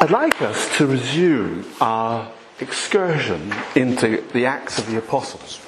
[0.00, 2.30] I'd like us to resume our
[2.60, 5.58] excursion into the Acts of the Apostles.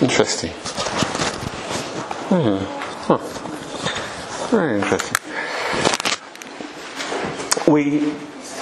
[0.00, 0.52] Interesting.
[2.30, 2.56] Hmm.
[3.04, 3.18] Huh.
[4.48, 5.18] Very interesting.
[7.70, 8.14] We,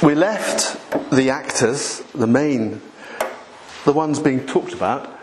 [0.03, 2.83] we left the actors, the main,
[3.85, 5.17] the ones being talked about,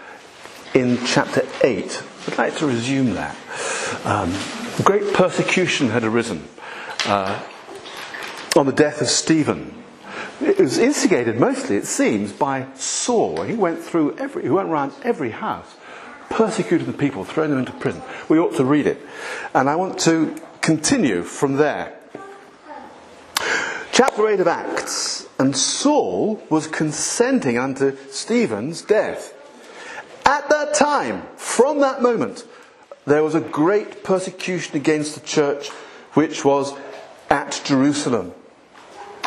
[0.74, 2.02] in chapter 8.
[2.28, 3.36] I'd like to resume that.
[4.06, 4.34] Um,
[4.86, 6.48] great persecution had arisen
[7.06, 7.44] uh,
[8.56, 9.84] on the death of Stephen.
[10.42, 13.42] It was instigated mostly, it seems, by Saul.
[13.44, 15.76] He went through every, he went around every house,
[16.30, 18.02] persecuting the people, throwing them into prison.
[18.30, 19.00] We ought to read it.
[19.54, 21.98] And I want to continue from there.
[23.92, 29.34] Chapter 8 of Acts, and Saul was consenting unto Stephen's death.
[30.26, 32.46] At that time, from that moment,
[33.06, 35.70] there was a great persecution against the church
[36.14, 36.74] which was
[37.30, 38.34] at Jerusalem.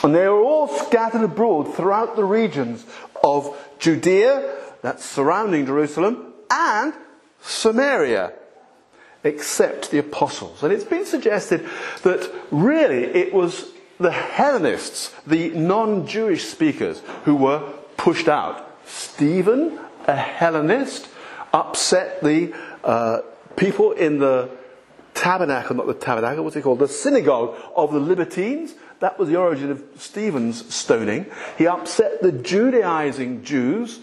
[0.06, 2.86] And they were all scattered abroad throughout the regions
[3.24, 6.94] of Judea, that's surrounding Jerusalem, and
[7.40, 8.32] Samaria,
[9.24, 10.62] except the apostles.
[10.62, 11.68] And it's been suggested
[12.04, 18.78] that really it was the Hellenists, the non Jewish speakers, who were pushed out.
[18.86, 19.76] Stephen,
[20.06, 21.08] a Hellenist,
[21.52, 22.54] upset the
[22.84, 23.22] uh,
[23.56, 24.50] people in the
[25.14, 26.78] tabernacle, not the tabernacle, what's it called?
[26.78, 28.74] The synagogue of the Libertines.
[29.00, 31.26] That was the origin of Stephen's stoning.
[31.58, 34.00] He upset the Judaizing Jews.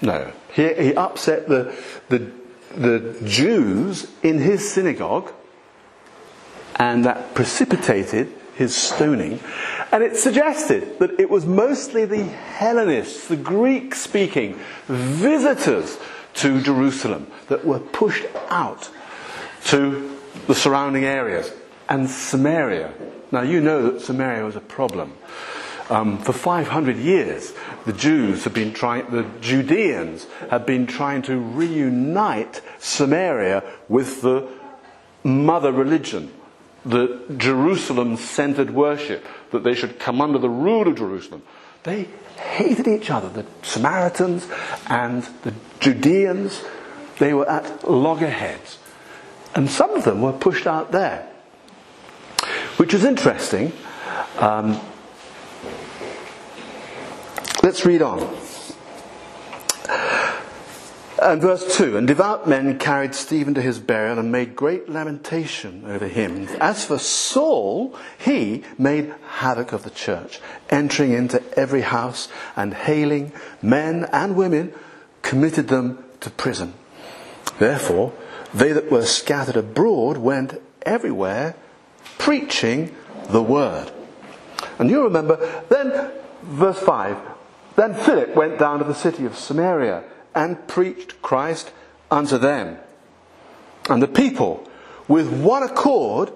[0.00, 1.74] No, he, he upset the,
[2.08, 2.30] the,
[2.74, 5.32] the Jews in his synagogue,
[6.76, 9.40] and that precipitated his stoning.
[9.92, 15.98] And it suggested that it was mostly the Hellenists, the Greek speaking visitors
[16.34, 18.90] to Jerusalem that were pushed out
[19.66, 21.52] to the surrounding areas
[21.90, 22.94] and Samaria.
[23.32, 25.12] Now, you know that Samaria was a problem.
[25.90, 27.52] Um, for 500 years,
[27.84, 34.48] the Jews have been trying, the Judeans have been trying to reunite Samaria with the
[35.24, 36.32] mother religion,
[36.84, 41.42] the Jerusalem centered worship, that they should come under the rule of Jerusalem.
[41.82, 44.46] They hated each other, the Samaritans
[44.86, 46.62] and the Judeans.
[47.18, 48.78] They were at loggerheads.
[49.56, 51.29] And some of them were pushed out there,
[52.80, 53.70] which is interesting.
[54.38, 54.80] Um,
[57.62, 58.20] let's read on.
[61.22, 65.84] And verse 2 And devout men carried Stephen to his burial and made great lamentation
[65.86, 66.48] over him.
[66.58, 70.40] As for Saul, he made havoc of the church,
[70.70, 74.72] entering into every house and hailing men and women,
[75.20, 76.72] committed them to prison.
[77.58, 78.14] Therefore,
[78.54, 81.56] they that were scattered abroad went everywhere
[82.20, 82.94] preaching
[83.30, 83.90] the word.
[84.78, 87.16] And you remember, then, verse 5
[87.76, 90.04] Then Philip went down to the city of Samaria
[90.34, 91.72] and preached Christ
[92.10, 92.76] unto them.
[93.88, 94.68] And the people,
[95.08, 96.30] with one accord,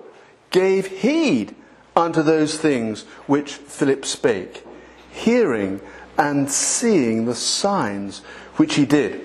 [0.50, 1.55] gave heed
[1.95, 4.66] unto those things which Philip spake,
[5.11, 5.81] hearing
[6.16, 8.21] and seeing the signs
[8.56, 9.21] which he did.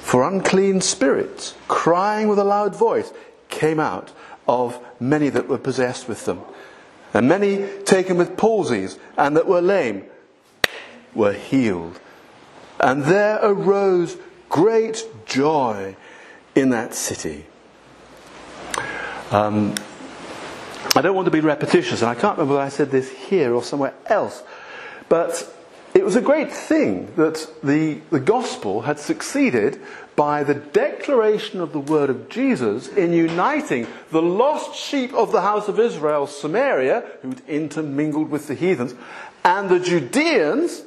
[0.00, 3.12] For unclean spirits, crying with a loud voice,
[3.50, 4.12] came out
[4.48, 6.40] of many that were possessed with them.
[7.14, 10.04] And many taken with palsies and that were lame
[11.14, 12.00] were healed.
[12.80, 14.16] And there arose
[14.48, 15.96] great joy
[16.54, 17.46] in that city.
[19.30, 19.74] Um,
[20.96, 23.54] I don't want to be repetitious, and I can't remember whether I said this here
[23.54, 24.42] or somewhere else,
[25.08, 25.54] but
[25.94, 29.80] it was a great thing that the, the gospel had succeeded
[30.18, 35.42] by the declaration of the word of Jesus in uniting the lost sheep of the
[35.42, 38.96] house of Israel, Samaria, who'd intermingled with the heathens,
[39.44, 40.82] and the Judeans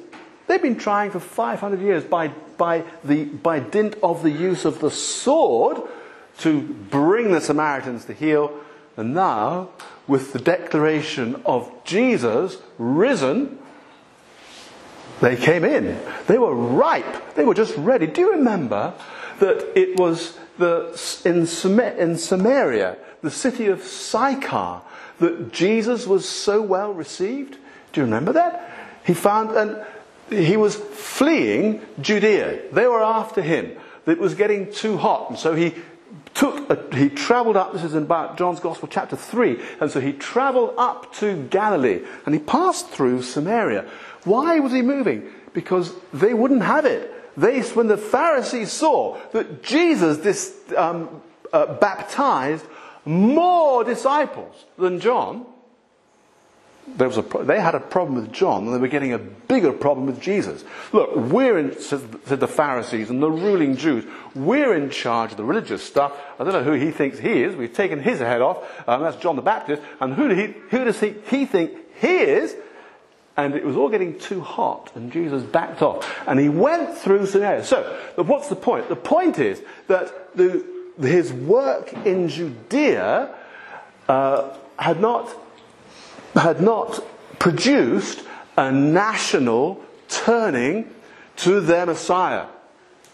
[0.52, 2.28] They've been trying for 500 years by,
[2.58, 5.78] by, the, by dint of the use of the sword
[6.40, 8.60] to bring the Samaritans to heel.
[8.98, 9.70] And now,
[10.08, 13.60] with the declaration of Jesus risen,
[15.22, 15.98] they came in.
[16.28, 17.36] They were ripe.
[17.36, 18.08] They were just ready.
[18.08, 18.94] Do you remember
[19.42, 20.92] that it was the,
[21.26, 21.40] in,
[22.00, 24.82] in Samaria, the city of Sychar,
[25.18, 27.58] that Jesus was so well received?
[27.92, 29.02] Do you remember that?
[29.04, 29.84] He found, and
[30.30, 32.72] he was fleeing Judea.
[32.72, 33.76] They were after him.
[34.06, 35.32] It was getting too hot.
[35.32, 35.74] And so he
[36.36, 40.00] took, a, he traveled up, this is in about John's Gospel chapter 3, and so
[40.00, 43.90] he traveled up to Galilee and he passed through Samaria.
[44.24, 45.28] Why was he moving?
[45.54, 47.12] Because they wouldn't have it.
[47.38, 51.22] They, when the Pharisees saw that Jesus this, um,
[51.54, 52.66] uh, baptized
[53.06, 55.46] more disciples than John,
[56.98, 59.72] there was a, they had a problem with John, and they were getting a bigger
[59.72, 60.64] problem with Jesus.
[60.92, 64.04] Look, we're in, said the Pharisees and the ruling Jews,
[64.36, 66.14] we're in charge of the religious stuff.
[66.40, 67.56] I don't know who he thinks he is.
[67.56, 69.82] We've taken his head off, and that's John the Baptist.
[70.00, 72.56] And who, he, who does he, he think he is?
[73.38, 76.06] And it was all getting too hot, and Jesus backed off.
[76.28, 77.64] And he went through Samaria.
[77.64, 78.90] So, what's the point?
[78.90, 80.66] The point is that the,
[81.00, 83.34] his work in Judea
[84.10, 85.34] uh, had not
[86.36, 87.04] had not
[87.40, 88.24] produced
[88.58, 90.94] a national turning
[91.38, 92.46] to their Messiah.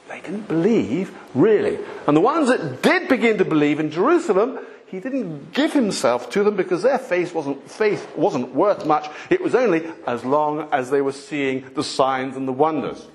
[0.08, 1.80] They didn't believe, really.
[2.08, 6.44] And the ones that did begin to believe in Jerusalem, he didn't give himself to
[6.44, 9.10] them because their faith wasn't, faith wasn't worth much.
[9.30, 13.06] It was only as long as they were seeing the signs and the wonders.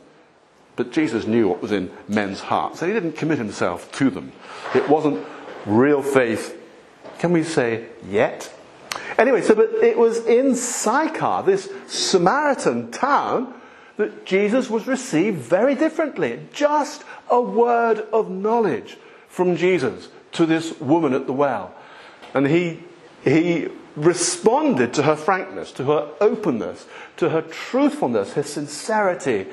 [0.76, 4.32] But Jesus knew what was in men's hearts, so he didn't commit himself to them.
[4.74, 5.24] It wasn't
[5.66, 6.58] real faith,
[7.18, 8.52] can we say, yet?
[9.18, 13.54] Anyway, so but it was in Sychar, this Samaritan town,
[13.96, 16.40] that Jesus was received very differently.
[16.52, 18.96] Just a word of knowledge
[19.28, 21.74] from Jesus to this woman at the well.
[22.34, 22.82] And he,
[23.22, 26.86] he responded to her frankness, to her openness,
[27.18, 29.46] to her truthfulness, her sincerity.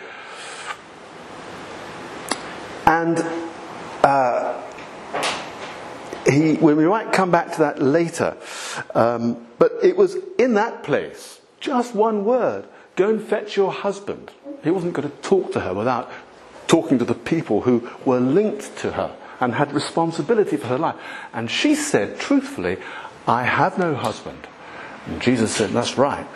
[2.85, 3.19] And
[4.03, 4.61] uh,
[6.25, 8.37] he, we might come back to that later.
[8.95, 12.65] Um, but it was in that place, just one word
[12.99, 14.29] go and fetch your husband.
[14.61, 16.11] He wasn't going to talk to her without
[16.67, 20.95] talking to the people who were linked to her and had responsibility for her life.
[21.33, 22.77] And she said, truthfully,
[23.25, 24.47] I have no husband.
[25.05, 26.27] And Jesus said, That's right.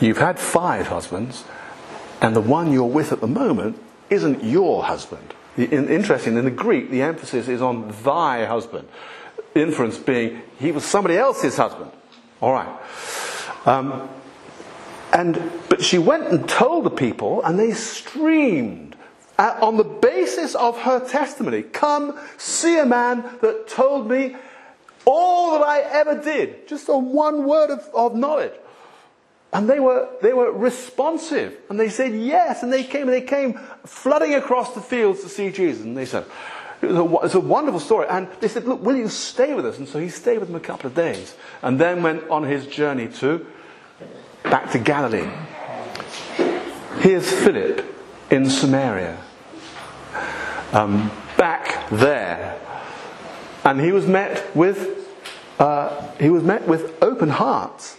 [0.00, 1.44] You've had five husbands,
[2.20, 3.76] and the one you're with at the moment
[4.10, 5.34] isn't your husband.
[5.56, 8.88] Interesting, in the Greek, the emphasis is on thy husband.
[9.54, 11.90] Inference being, he was somebody else's husband.
[12.40, 12.68] All right.
[13.66, 14.08] Um,
[15.14, 18.96] and, but she went and told the people, and they streamed
[19.38, 21.62] uh, on the basis of her testimony.
[21.62, 24.36] Come, see a man that told me
[25.04, 26.66] all that I ever did.
[26.66, 28.54] Just on one word of, of knowledge.
[29.52, 31.56] And they were, they were responsive.
[31.70, 32.64] And they said yes.
[32.64, 33.54] And they came, and they came
[33.86, 35.84] flooding across the fields to see Jesus.
[35.84, 36.24] And they said,
[36.82, 38.06] it's a wonderful story.
[38.08, 39.78] And they said, Look, will you stay with us?
[39.78, 42.66] And so he stayed with them a couple of days and then went on his
[42.66, 43.46] journey to
[44.44, 45.28] back to Galilee.
[47.00, 47.84] Here's Philip
[48.30, 49.18] in Samaria.
[50.72, 52.60] Um, back there.
[53.64, 55.00] And he was met with
[55.58, 57.96] uh, he was met with open hearts.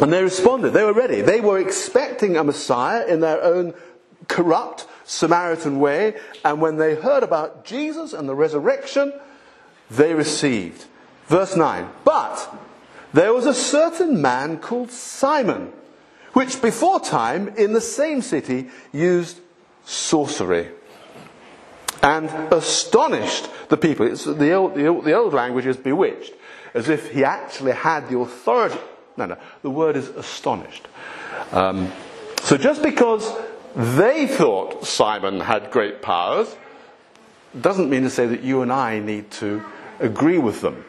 [0.00, 0.70] And they responded.
[0.70, 1.20] They were ready.
[1.20, 3.74] They were expecting a Messiah in their own
[4.28, 6.16] corrupt Samaritan way.
[6.44, 9.12] And when they heard about Jesus and the resurrection,
[9.90, 10.86] they received.
[11.26, 11.88] Verse 9.
[12.04, 12.54] But
[13.12, 15.72] there was a certain man called Simon,
[16.32, 19.40] which before time in the same city used
[19.84, 20.68] sorcery
[22.02, 24.08] and astonished the people.
[24.08, 26.32] The, old, the, old, the old language is bewitched,
[26.72, 28.78] as if he actually had the authority
[29.20, 29.36] no, no.
[29.62, 30.88] The word is astonished.
[31.52, 31.92] Um,
[32.42, 33.30] so just because
[33.76, 36.54] they thought Simon had great powers
[37.60, 39.62] doesn't mean to say that you and I need to
[39.98, 40.84] agree with them.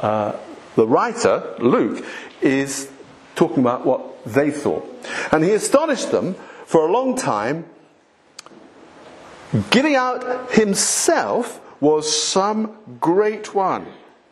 [0.00, 0.36] Uh,
[0.76, 2.04] the writer, Luke,
[2.40, 2.90] is
[3.34, 4.88] talking about what they thought.
[5.32, 6.34] And he astonished them
[6.66, 7.66] for a long time,
[9.70, 13.86] giving out himself was some great one.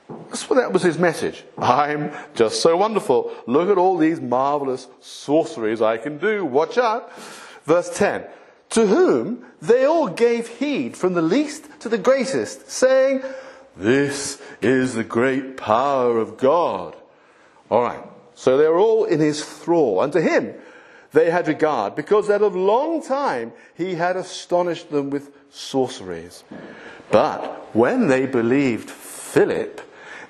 [0.06, 1.44] What that was his message.
[1.58, 3.32] I'm just so wonderful.
[3.46, 6.44] Look at all these marvelous sorceries I can do.
[6.44, 7.12] Watch out.
[7.64, 8.24] Verse 10.
[8.70, 13.22] To whom they all gave heed from the least to the greatest, saying,
[13.76, 16.96] This is the great power of God.
[17.70, 18.04] All right.
[18.34, 20.02] So they were all in his thrall.
[20.02, 20.54] And to him
[21.12, 26.42] they had regard, because that of long time he had astonished them with sorceries.
[27.10, 29.80] But when they believed Philip,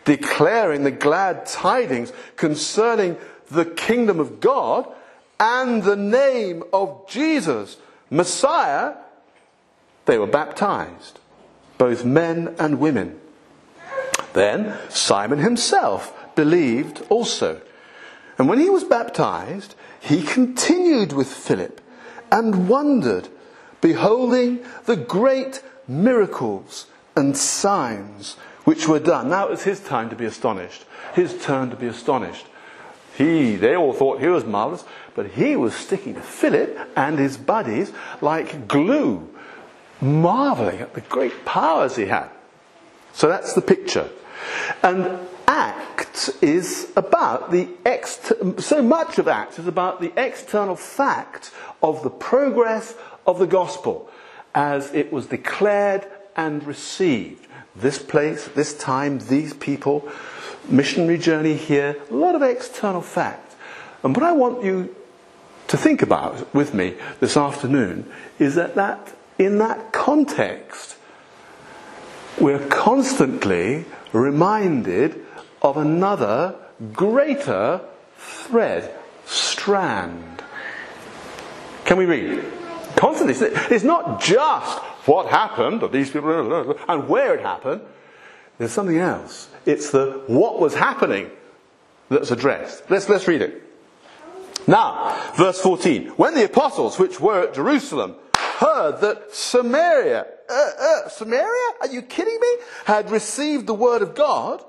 [0.05, 3.17] declaring the glad tidings concerning
[3.49, 4.93] the kingdom of God
[5.39, 7.77] and the name of Jesus,
[8.11, 8.95] Messiah,
[10.07, 11.21] they were baptized,
[11.79, 13.21] both men and women.
[14.33, 17.61] Then Simon himself believed also.
[18.39, 21.81] And when he was baptized, he continued with Philip
[22.31, 23.29] and wondered,
[23.81, 29.29] beholding the great miracles and signs which were done.
[29.29, 30.85] Now it was his time to be astonished,
[31.15, 32.47] his turn to be astonished.
[33.17, 34.85] He, they all thought he was marvelous,
[35.15, 39.29] but he was sticking to Philip and his buddies like glue,
[40.01, 42.31] marveling at the great powers he had.
[43.13, 44.09] So that's the picture.
[44.83, 51.51] And Acts is about the ex- so much of Acts is about the external fact
[51.83, 52.95] of the progress
[53.27, 54.11] of the gospel
[54.55, 56.07] as it was declared
[56.37, 57.47] and received.
[57.75, 60.09] This place, this time, these people,
[60.69, 63.55] missionary journey here, a lot of external fact.
[64.03, 64.95] And what I want you
[65.69, 70.97] to think about with me this afternoon is that, that in that context,
[72.39, 75.25] we're constantly reminded
[75.61, 76.57] of another
[76.93, 77.81] greater
[78.17, 78.95] thread,
[79.27, 80.43] strand.
[81.85, 82.45] Can we read?
[82.97, 83.35] Constantly.
[83.75, 87.83] It's not just what happened, or these people, and where it happened.
[88.59, 89.49] There's something else.
[89.67, 91.31] It's the what was happening
[92.09, 92.91] that's addressed.
[92.91, 93.63] Let's, let's read it.
[94.67, 96.09] Now, verse 14.
[96.11, 98.15] When the apostles, which were at Jerusalem,
[98.63, 102.57] heard that Samaria, uh, uh, Samaria, are you kidding me?
[102.85, 104.65] Had received the word of God,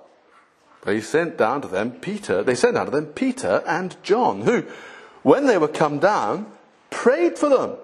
[0.84, 4.66] they sent down to them Peter, they sent down to them Peter and John, who,
[5.22, 6.52] when they were come down,
[6.90, 7.78] prayed for them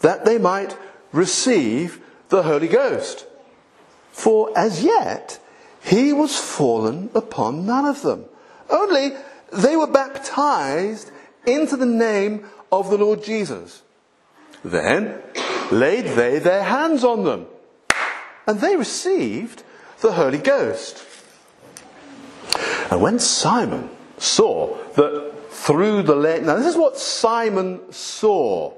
[0.00, 0.76] that they might
[1.12, 3.26] receive the Holy Ghost.
[4.10, 5.38] For as yet
[5.82, 8.24] he was fallen upon none of them.
[8.68, 9.12] Only
[9.52, 11.10] they were baptized
[11.46, 13.83] into the name of the Lord Jesus.
[14.64, 15.20] Then
[15.70, 17.46] laid they their hands on them,
[18.46, 19.62] and they received
[20.00, 21.04] the Holy Ghost.
[22.90, 28.72] And when Simon saw that through the laying, now this is what Simon saw.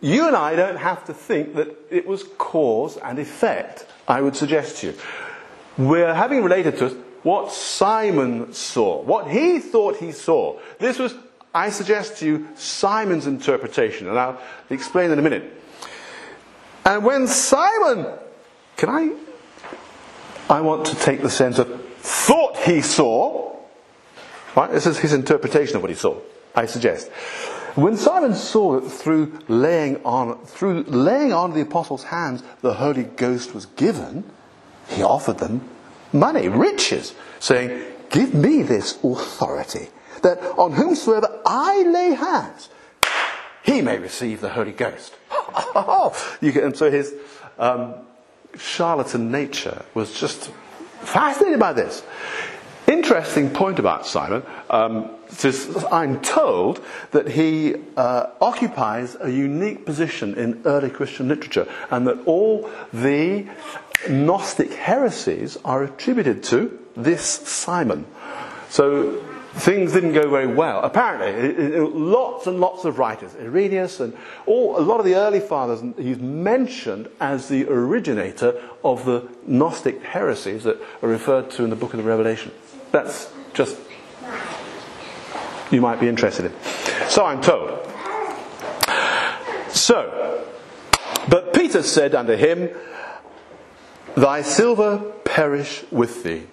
[0.00, 4.34] You and I don't have to think that it was cause and effect, I would
[4.34, 4.94] suggest to you.
[5.76, 10.58] We're having related to us what Simon saw, what he thought he saw.
[10.78, 11.14] This was,
[11.54, 14.40] I suggest to you, Simon's interpretation, and I'll
[14.70, 15.52] explain in a minute.
[16.84, 18.06] And when Simon,
[18.76, 19.12] can I,
[20.48, 23.56] I want to take the sense of thought he saw,
[24.56, 24.70] right?
[24.70, 26.18] This is his interpretation of what he saw,
[26.54, 27.08] I suggest.
[27.74, 33.04] When Simon saw that through laying on, through laying on the apostles' hands, the Holy
[33.04, 34.24] Ghost was given,
[34.88, 35.62] he offered them
[36.12, 39.88] money, riches, saying, Give me this authority,
[40.22, 42.68] that on whomsoever I lay hands,
[43.62, 45.14] he may receive the Holy Ghost.
[46.42, 47.14] and so his
[47.58, 47.94] um,
[48.56, 50.50] charlatan nature was just
[51.00, 52.02] fascinated by this.
[52.86, 54.42] Interesting point about Simon.
[54.68, 55.10] Um,
[55.92, 62.18] I'm told that he uh, occupies a unique position in early Christian literature, and that
[62.26, 63.46] all the
[64.08, 68.06] Gnostic heresies are attributed to this Simon.
[68.70, 70.80] So things didn't go very well.
[70.82, 74.16] Apparently, it, it, lots and lots of writers, Irenaeus and
[74.46, 80.02] all, a lot of the early fathers, he's mentioned as the originator of the Gnostic
[80.02, 82.52] heresies that are referred to in the book of the Revelation.
[82.92, 83.76] That's just,
[85.70, 86.52] you might be interested in.
[87.08, 87.86] So I'm told.
[89.68, 90.46] So,
[91.28, 92.70] but Peter said unto him,
[94.16, 96.46] Thy silver perish with thee,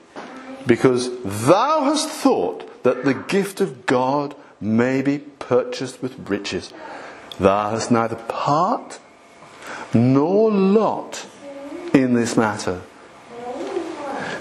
[0.66, 6.72] because thou hast thought that the gift of God may be purchased with riches.
[7.38, 9.00] Thou hast neither part
[9.94, 11.26] nor lot
[11.94, 12.82] in this matter.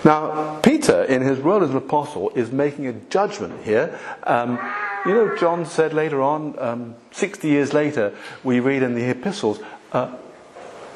[0.04, 3.98] Now, Peter, in his role as an apostle, is making a judgment here.
[4.22, 4.60] Um,
[5.04, 9.58] you know, John said later on, um, 60 years later, we read in the epistles,
[9.90, 10.14] uh,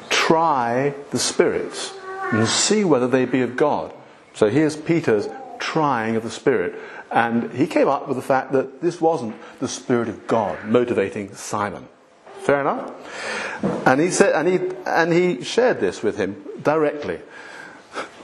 [0.09, 1.93] try the spirits
[2.31, 3.93] and see whether they be of God.
[4.35, 5.27] So here's Peter's
[5.59, 6.75] trying of the Spirit.
[7.11, 11.33] And he came up with the fact that this wasn't the Spirit of God motivating
[11.35, 11.87] Simon.
[12.41, 12.91] Fair enough?
[13.85, 17.19] And he said, and he, and he shared this with him directly.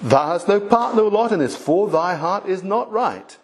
[0.01, 3.37] Thou hast no part, no lot in this, for thy heart is not right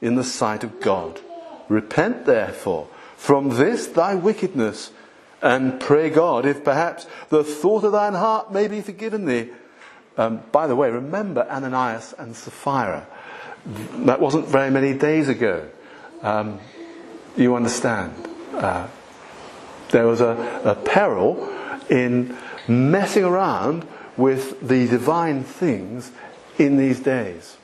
[0.00, 1.20] in the sight of God.
[1.68, 4.90] Repent therefore from this thy wickedness,
[5.42, 9.50] and pray God, if perhaps the thought of thine heart may be forgiven thee,
[10.16, 13.06] um, by the way, remember Ananias and Sapphira.
[13.66, 15.68] That wasn't very many days ago.
[16.22, 16.60] Um,
[17.36, 18.14] you understand.
[18.52, 18.88] Uh,
[19.90, 21.48] there was a, a peril
[21.88, 22.36] in
[22.68, 23.86] messing around
[24.16, 26.12] with the divine things
[26.58, 27.56] in these days.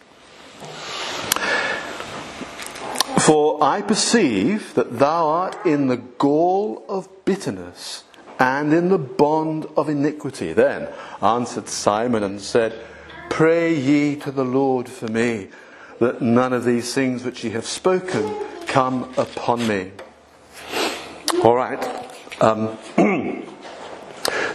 [3.20, 8.04] For I perceive that thou art in the gall of bitterness
[8.38, 10.52] and in the bond of iniquity.
[10.52, 10.88] Then
[11.20, 12.78] answered Simon and said,
[13.28, 15.48] Pray ye to the Lord for me,
[15.98, 18.34] that none of these things which ye have spoken
[18.66, 19.92] come upon me.
[21.42, 21.82] All right.
[22.40, 22.76] Um,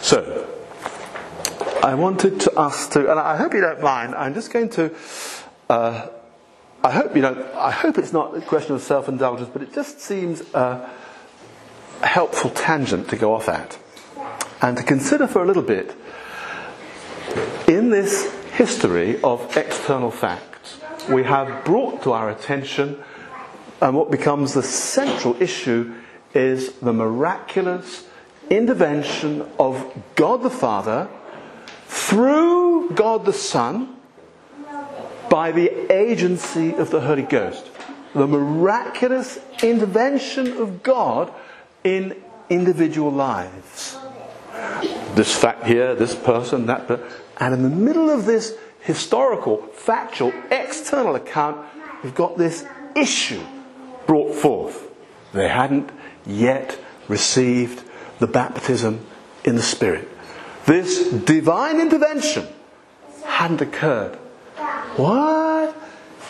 [0.02, 0.48] so,
[1.84, 4.94] I wanted to ask to, and I hope you don't mind, I'm just going to
[5.70, 6.08] uh,
[6.84, 7.50] I hope you know.
[7.56, 10.90] I hope it's not a question of self-indulgence, but it just seems a
[12.02, 13.78] helpful tangent to go off at,
[14.62, 15.96] and to consider for a little bit
[17.68, 20.51] in this history of external facts.
[21.10, 23.04] We have brought to our attention,
[23.82, 25.96] and what becomes the central issue
[26.34, 28.08] is the miraculous
[28.50, 31.10] intervention of God the Father
[31.88, 33.98] through God the Son
[35.30, 37.70] by the agency of the Holy Ghost.
[38.14, 41.34] The miraculous intervention of God
[41.84, 43.98] in individual lives.
[45.16, 47.06] This fact here, this person, that person.
[47.40, 51.66] And in the middle of this historical, factual, external account,
[52.04, 53.42] we've got this issue
[54.08, 54.90] brought forth.
[55.34, 55.90] They hadn't
[56.26, 57.84] yet received
[58.20, 59.06] the baptism
[59.44, 60.08] in the Spirit.
[60.66, 62.48] This divine intervention
[63.26, 64.16] hadn't occurred.
[64.98, 65.76] What?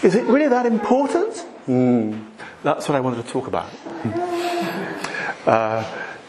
[0.04, 1.46] Is it really that important?
[1.68, 2.26] Mm,
[2.64, 3.70] that's what I wanted to talk about.
[5.46, 5.84] Uh,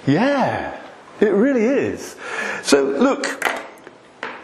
[0.07, 0.81] yeah,
[1.21, 2.17] it really is.
[2.63, 3.45] So, look,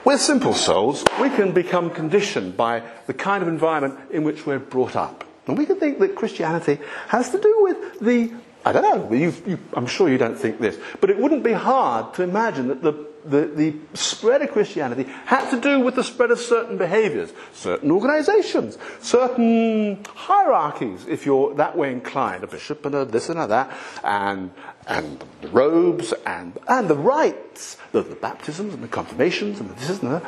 [0.05, 1.05] we're simple souls.
[1.21, 5.25] We can become conditioned by the kind of environment in which we're brought up.
[5.47, 6.79] And we can think that Christianity
[7.09, 8.33] has to do with the
[8.65, 9.33] I don't know, you,
[9.73, 12.93] I'm sure you don't think this, but it wouldn't be hard to imagine that the,
[13.29, 17.91] the, the, spread of Christianity had to do with the spread of certain behaviors, certain
[17.91, 23.47] organizations, certain hierarchies, if you're that way inclined, a bishop and a this and a
[23.47, 24.51] that, and,
[24.87, 29.75] and the robes and, and the rites, the, the baptisms and the confirmations and the
[29.75, 30.25] this and that.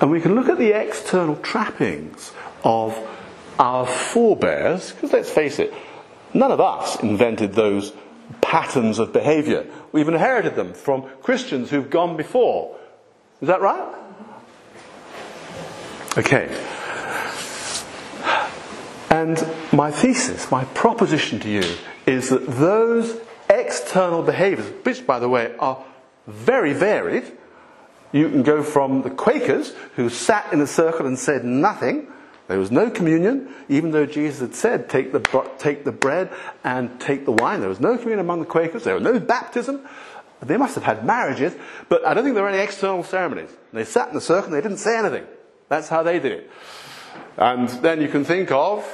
[0.00, 2.32] And we can look at the external trappings
[2.64, 2.96] of
[3.58, 5.74] our forebears, because let's face it,
[6.34, 7.92] None of us invented those
[8.40, 9.66] patterns of behavior.
[9.92, 12.76] We've inherited them from Christians who've gone before.
[13.40, 13.94] Is that right?
[16.16, 16.48] Okay.
[19.10, 21.76] And my thesis, my proposition to you
[22.06, 25.82] is that those external behaviors, which by the way are
[26.26, 27.24] very varied,
[28.12, 32.08] you can go from the Quakers who sat in a circle and said nothing
[32.48, 35.20] there was no communion, even though Jesus had said, take the,
[35.58, 36.32] take the bread
[36.64, 37.60] and take the wine.
[37.60, 38.84] There was no communion among the Quakers.
[38.84, 39.86] There was no baptism.
[40.40, 41.54] They must have had marriages,
[41.88, 43.50] but I don't think there were any external ceremonies.
[43.72, 45.26] They sat in the circle and they didn't say anything.
[45.68, 46.50] That's how they did it.
[47.36, 48.84] And then you can think of,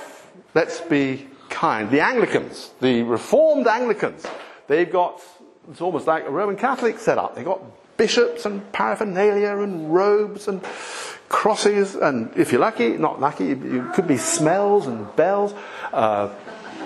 [0.54, 4.26] let's be kind, the Anglicans, the Reformed Anglicans.
[4.66, 5.20] They've got,
[5.70, 7.36] it's almost like a Roman Catholic setup.
[7.36, 7.60] They've got
[7.96, 10.64] bishops and paraphernalia and robes and
[11.28, 15.54] crosses, and if you're lucky, not lucky, it could be smells and bells.
[15.92, 16.34] Uh,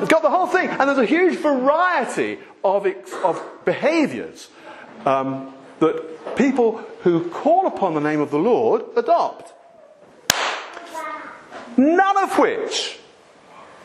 [0.00, 2.86] it's got the whole thing, and there's a huge variety of,
[3.24, 4.48] of behaviors
[5.04, 9.52] um, that people who call upon the name of the Lord adopt.
[11.76, 12.98] None of which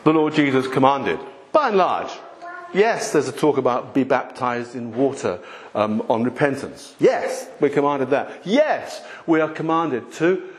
[0.04, 1.18] the Lord Jesus commanded,
[1.52, 2.10] by and large.
[2.74, 5.38] Yes, there's a talk about be baptized in water
[5.76, 6.96] um, on repentance.
[6.98, 8.44] Yes, we're commanded that.
[8.44, 10.50] Yes, we are commanded to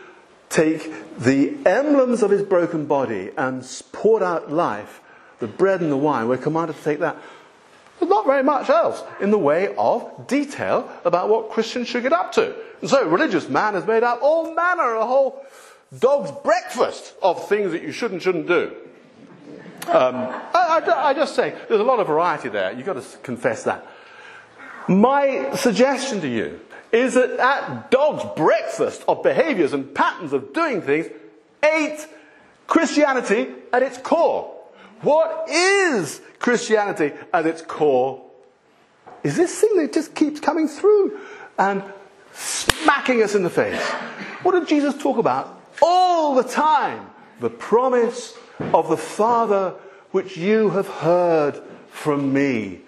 [0.50, 5.02] take the emblems of his broken body and poured out life,
[5.40, 7.18] the bread and the wine, we're commanded to take that.
[8.00, 12.14] There's not very much else in the way of detail about what Christians should get
[12.14, 12.56] up to.
[12.80, 15.46] And so, religious man has made up all manner, of a whole
[16.00, 18.74] dog's breakfast of things that you should and shouldn't do.
[19.88, 20.34] Um,
[20.84, 22.72] I, I, just say, there's a lot of variety there.
[22.74, 23.86] You've got to confess that.
[24.88, 26.60] My suggestion to you
[26.92, 31.08] is that that dog's breakfast of behaviors and patterns of doing things
[31.64, 32.08] ate
[32.68, 34.54] Christianity at its core.
[35.02, 38.24] What is Christianity at its core?
[39.24, 41.20] Is this thing that just keeps coming through
[41.58, 41.84] and
[42.36, 43.82] smacking us in the face.
[44.44, 47.10] What did Jesus talk about all the time?
[47.40, 48.34] The promise
[48.74, 49.76] of the Father
[50.16, 52.80] which you have heard from me.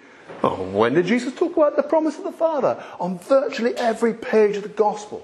[0.42, 2.82] Oh, when did Jesus talk about the promise of the Father?
[2.98, 5.22] On virtually every page of the Gospel.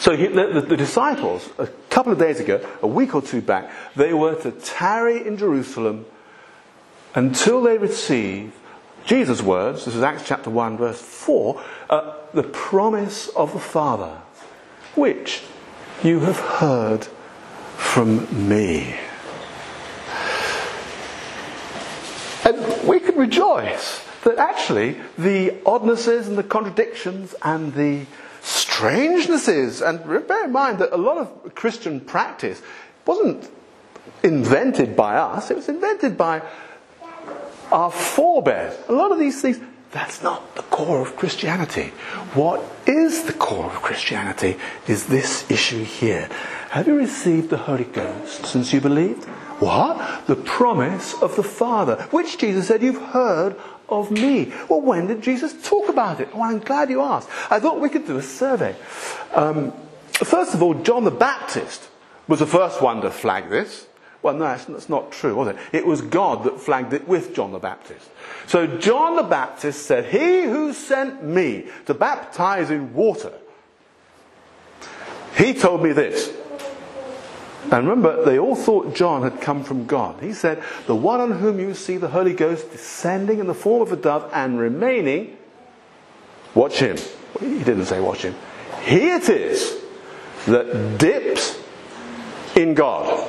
[0.00, 3.70] So he, the, the, disciples, a couple of days ago, a week or two back,
[3.94, 6.06] they were to tarry in Jerusalem
[7.14, 8.52] until they receive
[9.06, 14.22] Jesus' words, this is Acts chapter 1, verse 4, uh, the promise of the Father,
[14.96, 15.40] which
[16.02, 17.04] you have heard
[17.76, 18.96] from me.
[22.44, 28.06] And we can rejoice that actually the oddnesses and the contradictions and the
[28.42, 32.62] strangenesses, and bear in mind that a lot of Christian practice
[33.04, 33.50] wasn't
[34.22, 36.42] invented by us, it was invented by
[37.70, 38.74] our forebears.
[38.88, 41.92] A lot of these things, that's not the core of Christianity.
[42.34, 46.28] What is the core of Christianity is this issue here.
[46.70, 49.26] Have you received the Holy Ghost since you believed?
[49.58, 50.26] What?
[50.26, 53.56] The promise of the Father, which Jesus said, You've heard
[53.88, 54.52] of me.
[54.68, 56.32] Well, when did Jesus talk about it?
[56.34, 57.28] Well, I'm glad you asked.
[57.50, 58.76] I thought we could do a survey.
[59.34, 59.72] Um,
[60.12, 61.88] first of all, John the Baptist
[62.28, 63.86] was the first one to flag this.
[64.22, 65.56] Well, no, that's, that's not true, was it?
[65.72, 68.08] It was God that flagged it with John the Baptist.
[68.46, 73.32] So John the Baptist said, He who sent me to baptize in water,
[75.36, 76.32] he told me this.
[77.64, 80.22] And remember, they all thought John had come from God.
[80.22, 83.82] He said, The one on whom you see the Holy Ghost descending in the form
[83.82, 85.36] of a dove and remaining,
[86.54, 86.96] watch him.
[87.40, 88.34] He didn't say watch him.
[88.84, 89.82] He it is
[90.46, 91.60] that dips
[92.56, 93.28] in God.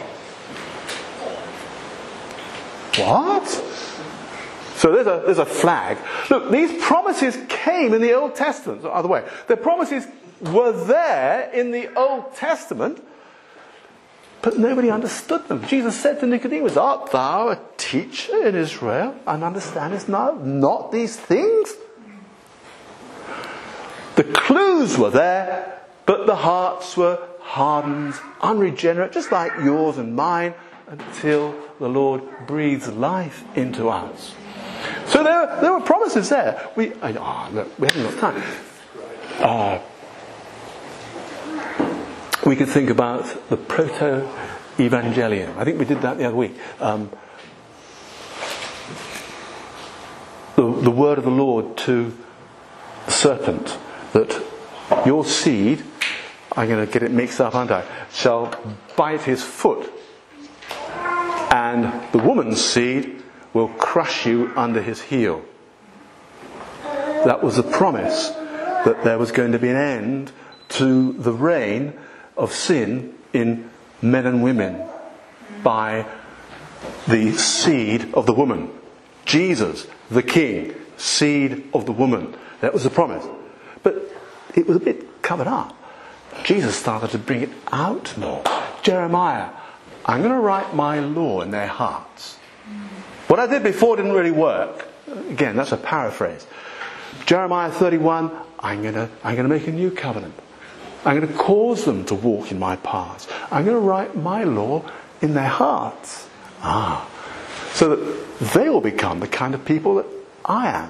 [2.97, 3.47] What?
[4.75, 5.97] So there's a, there's a flag.
[6.29, 8.85] Look, these promises came in the Old Testament.
[8.85, 9.27] Other way.
[9.47, 10.07] The promises
[10.39, 13.05] were there in the Old Testament,
[14.41, 15.65] but nobody understood them.
[15.65, 21.17] Jesus said to Nicodemus, Art thou a teacher in Israel and understandest not, not these
[21.17, 21.73] things?
[24.15, 30.53] The clues were there, but the hearts were hardened, unregenerate, just like yours and mine,
[30.87, 34.33] until the Lord breathes life into us.
[35.07, 36.69] So there, there were promises there.
[36.75, 38.43] We, oh, look, we haven't got time.
[39.39, 39.79] Uh,
[42.49, 44.27] we could think about the proto
[44.77, 45.55] evangelium.
[45.55, 46.57] I think we did that the other week.
[46.79, 47.11] Um,
[50.55, 52.11] the, the word of the Lord to
[53.05, 53.77] the serpent
[54.13, 54.43] that
[55.05, 55.83] your seed,
[56.57, 58.51] I'm going to get it mixed up, aren't I, shall
[58.97, 59.93] bite his foot,
[61.51, 63.21] and the woman's seed
[63.53, 65.45] will crush you under his heel.
[66.81, 70.31] That was a promise that there was going to be an end
[70.69, 71.93] to the reign
[72.39, 73.69] of sin in
[74.01, 74.81] men and women
[75.63, 76.05] by
[77.07, 78.71] the seed of the woman.
[79.25, 82.35] Jesus, the King, seed of the woman.
[82.61, 83.25] That was the promise.
[83.83, 84.11] But
[84.55, 85.75] it was a bit covered up.
[86.43, 88.43] Jesus started to bring it out more.
[88.81, 89.49] Jeremiah,
[90.05, 92.37] I'm going to write my law in their hearts.
[93.27, 94.87] What I did before didn't really work.
[95.29, 96.47] Again, that's a paraphrase.
[97.25, 100.33] Jeremiah 31, I'm going to, I'm going to make a new covenant.
[101.05, 103.27] I'm going to cause them to walk in my paths.
[103.51, 104.83] I'm going to write my law
[105.21, 106.27] in their hearts.
[106.61, 107.09] Ah.
[107.73, 110.05] So that they will become the kind of people that
[110.43, 110.89] I am.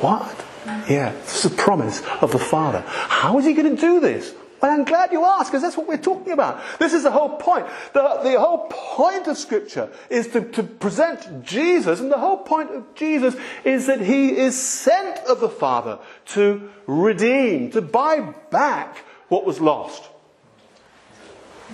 [0.00, 0.44] What?
[0.88, 2.84] Yeah, this is a promise of the Father.
[2.86, 4.34] How is he going to do this?
[4.60, 6.60] Well, I'm glad you asked, because that's what we're talking about.
[6.78, 7.66] This is the whole point.
[7.94, 12.70] The, the whole point of Scripture is to, to present Jesus, and the whole point
[12.70, 18.98] of Jesus is that he is sent of the Father to redeem, to buy back
[19.28, 20.04] what was lost,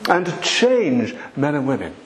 [0.09, 1.97] and to change men and women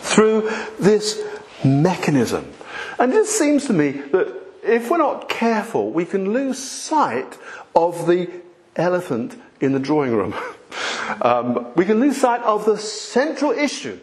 [0.00, 0.48] through
[0.78, 1.20] this
[1.64, 2.52] mechanism.
[2.98, 7.38] And it seems to me that if we're not careful, we can lose sight
[7.74, 8.30] of the
[8.76, 10.34] elephant in the drawing room.
[11.22, 13.98] um, we can lose sight of the central issue.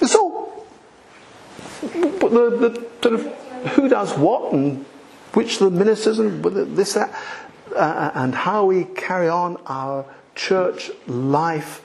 [0.00, 0.64] So,
[1.80, 4.84] the, the sort of who does what and
[5.34, 6.44] which the ministers and
[6.76, 7.14] this that,
[7.74, 11.82] uh, and how we carry on our church life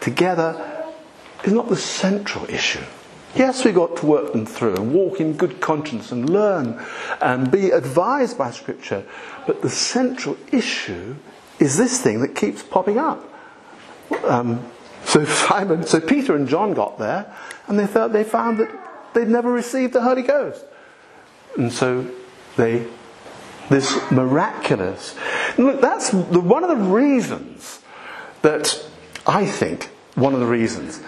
[0.00, 0.84] together
[1.44, 2.84] is not the central issue.
[3.34, 6.84] Yes, we've got to work them through and walk in good conscience and learn
[7.20, 9.04] and be advised by Scripture.
[9.46, 11.16] But the central issue
[11.62, 13.24] is this thing that keeps popping up.
[14.24, 14.66] Um,
[15.04, 17.32] so Simon, so Peter and John got there,
[17.68, 20.64] and they thought they found that they'd never received the Holy Ghost,
[21.56, 22.10] and so
[22.56, 22.86] they
[23.70, 25.14] this miraculous.
[25.56, 27.80] look, that's the, one of the reasons
[28.42, 28.84] that
[29.24, 31.00] I think one of the reasons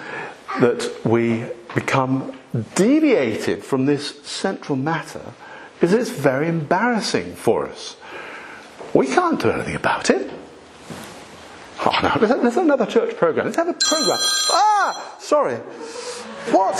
[0.61, 2.39] that we become
[2.77, 5.35] deviated from this central matter
[5.83, 7.97] is it's very embarrassing for us.
[8.95, 10.31] We can't do anything about it.
[11.87, 13.47] Oh no, have another church program.
[13.47, 14.19] Let's have a program.
[14.51, 15.57] Ah, sorry.
[16.51, 16.77] What?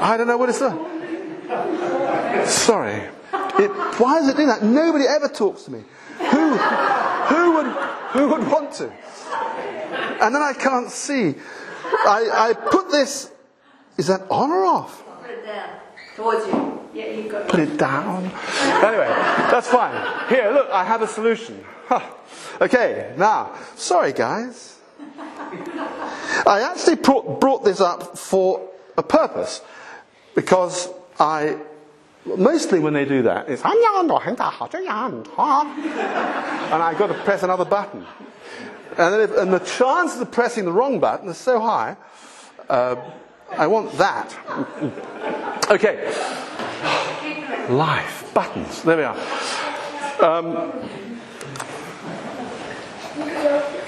[0.00, 0.60] I don't know what it's.
[0.60, 3.08] Uh, sorry.
[3.58, 4.62] It, why does it do that?
[4.62, 5.82] Nobody ever talks to me.
[6.18, 7.66] Who, who would,
[8.12, 8.92] who would want to?
[10.20, 11.34] And then I can't see.
[11.84, 13.30] I, I put this.
[13.96, 15.02] Is that on or off?
[16.18, 16.88] Put it down towards you.
[16.94, 18.24] Yeah, you got Put it down.
[18.24, 19.06] Anyway,
[19.50, 20.28] that's fine.
[20.28, 21.64] Here, look, I have a solution.
[21.86, 22.02] Huh.
[22.60, 24.78] Okay, now, sorry guys.
[26.46, 29.62] I actually brought, brought this up for a purpose
[30.34, 31.58] because I
[32.36, 33.62] mostly when they do that, it's
[36.72, 38.04] and I've got to press another button.
[38.98, 41.96] And, if, and the chances of pressing the wrong button is so high,
[42.68, 42.96] uh,
[43.50, 44.36] I want that.
[45.70, 46.06] Okay.
[47.68, 49.16] Life, buttons, there we are.
[50.22, 50.72] Um,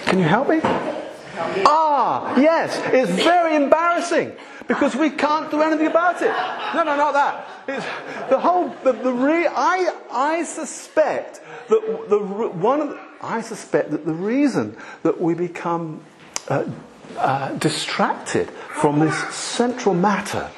[0.04, 0.60] can you help me?
[1.66, 4.32] Ah, yes, it's very embarrassing
[4.68, 6.30] because we can't do anything about it.
[6.74, 7.46] No, no, not that.
[7.66, 7.86] It's
[8.30, 14.04] the whole, the, the re, I, I suspect that the, one the, I suspect that
[14.04, 16.02] the reason that we become
[16.48, 16.64] uh,
[17.18, 20.50] uh, distracted from this central matter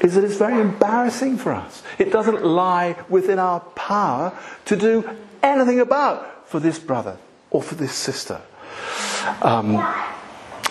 [0.00, 1.82] is that it's very embarrassing for us.
[1.98, 5.08] It doesn't lie within our power to do
[5.42, 7.18] anything about for this brother
[7.50, 8.40] or for this sister.
[9.42, 9.74] Um,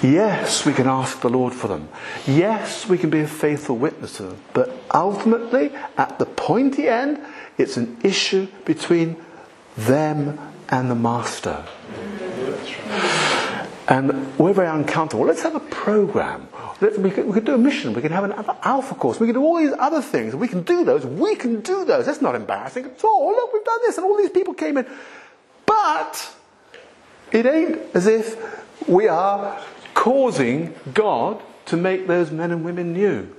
[0.02, 1.88] yes, we can ask the Lord for them.
[2.28, 4.38] Yes, we can be a faithful witness to them.
[4.54, 7.20] But ultimately, at the pointy end,
[7.58, 9.16] it's an issue between
[9.78, 11.66] them and the Master.
[13.88, 15.26] And we're very uncomfortable.
[15.26, 16.48] Let's have a program.
[16.80, 17.94] We could, we could do a mission.
[17.94, 19.20] We could have an alpha course.
[19.20, 20.36] We could do all these other things.
[20.36, 21.06] We can do those.
[21.06, 22.06] We can do those.
[22.06, 23.30] That's not embarrassing at all.
[23.30, 24.88] Look, we've done this, and all these people came in.
[25.66, 26.34] But
[27.32, 29.62] it ain't as if we are
[29.94, 33.36] causing God to make those men and women new.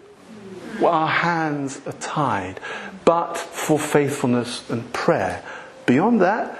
[0.80, 2.60] Well, our hands are tied,
[3.04, 5.44] but for faithfulness and prayer.
[5.86, 6.58] Beyond that,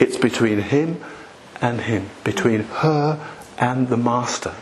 [0.00, 1.02] it's between Him
[1.64, 3.18] and Him, between her
[3.58, 4.54] and the Master.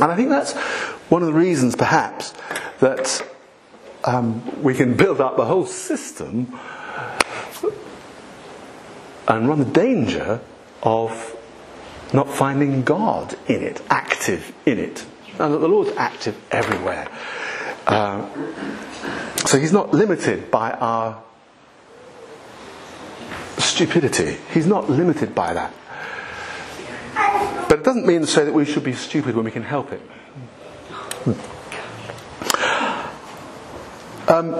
[0.00, 0.52] And I think that's
[1.10, 2.32] one of the reasons, perhaps,
[2.78, 3.26] that
[4.04, 6.56] um, we can build up the whole system
[9.26, 10.40] and run the danger
[10.84, 11.36] of
[12.12, 15.04] not finding God in it, active in it.
[15.40, 17.08] And that the Lord's active everywhere.
[17.88, 18.28] Uh,
[19.46, 21.20] so He's not limited by our
[23.58, 24.36] stupidity.
[24.52, 25.74] He's not limited by that.
[27.14, 29.92] But it doesn't mean to say that we should be stupid when we can help
[29.92, 30.02] it.
[34.28, 34.54] Um,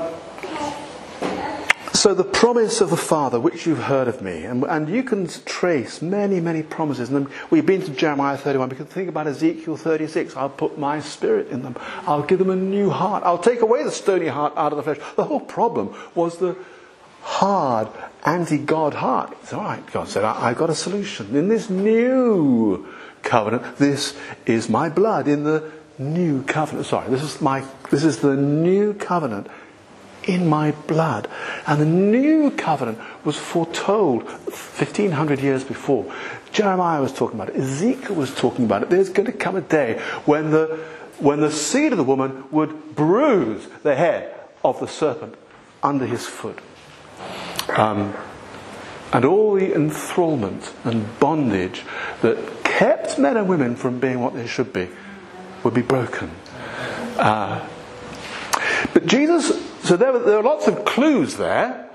[1.94, 5.26] so, the promise of the Father, which you've heard of me, and, and you can
[5.26, 7.08] trace many, many promises.
[7.08, 8.68] And we've been to Jeremiah 31.
[8.68, 10.36] We can think about Ezekiel 36.
[10.36, 11.76] I'll put my spirit in them.
[12.06, 13.22] I'll give them a new heart.
[13.24, 14.98] I'll take away the stony heart out of the flesh.
[15.16, 16.56] The whole problem was the
[17.24, 17.88] hard,
[18.24, 19.36] anti God heart.
[19.42, 21.34] It's all right, God said, I, have got a solution.
[21.34, 22.86] In this new
[23.22, 26.86] covenant, this is my blood in the new covenant.
[26.86, 29.48] Sorry, this is, my, this is the new covenant
[30.24, 31.28] in my blood.
[31.66, 36.12] And the new covenant was foretold 1500 years before.
[36.52, 37.56] Jeremiah was talking about it.
[37.56, 38.90] Ezekiel was talking about it.
[38.90, 40.66] There's going to come a day when the,
[41.18, 45.34] when the seed of the woman would bruise the head of the serpent
[45.82, 46.60] under his foot.
[47.70, 48.14] Um,
[49.12, 51.82] and all the enthrallment and bondage
[52.22, 54.88] that kept men and women from being what they should be
[55.62, 56.30] would be broken.
[57.16, 57.66] Uh,
[58.92, 59.52] but Jesus
[59.84, 61.90] so there, there are lots of clues there.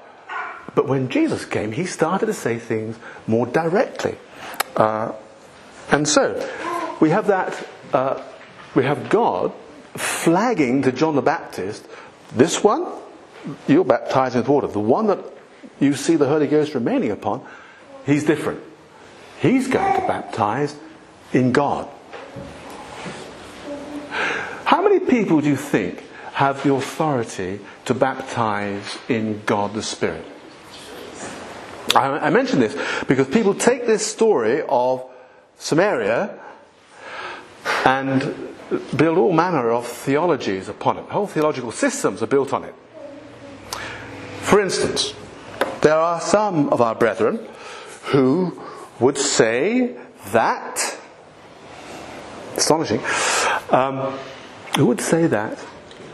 [0.75, 4.15] But when Jesus came, he started to say things more directly.
[4.75, 5.13] Uh,
[5.91, 6.47] and so,
[6.99, 8.21] we have that, uh,
[8.75, 9.51] we have God
[9.95, 11.83] flagging to John the Baptist,
[12.35, 12.85] this one,
[13.67, 14.67] you're baptizing with water.
[14.67, 15.19] The one that
[15.79, 17.45] you see the Holy Ghost remaining upon,
[18.05, 18.61] he's different.
[19.39, 20.75] He's going to baptize
[21.33, 21.89] in God.
[24.65, 26.03] How many people do you think
[26.39, 30.23] have the authority to baptize in God the Spirit.
[31.93, 32.77] I, I mention this
[33.09, 35.03] because people take this story of
[35.57, 36.39] Samaria
[37.83, 38.55] and
[38.95, 41.03] build all manner of theologies upon it.
[41.09, 42.75] Whole theological systems are built on it.
[44.39, 45.13] For instance,
[45.81, 47.47] there are some of our brethren
[48.05, 48.59] who
[48.99, 49.95] would say
[50.31, 50.97] that,
[52.57, 53.01] astonishing,
[53.69, 54.17] um,
[54.75, 55.57] who would say that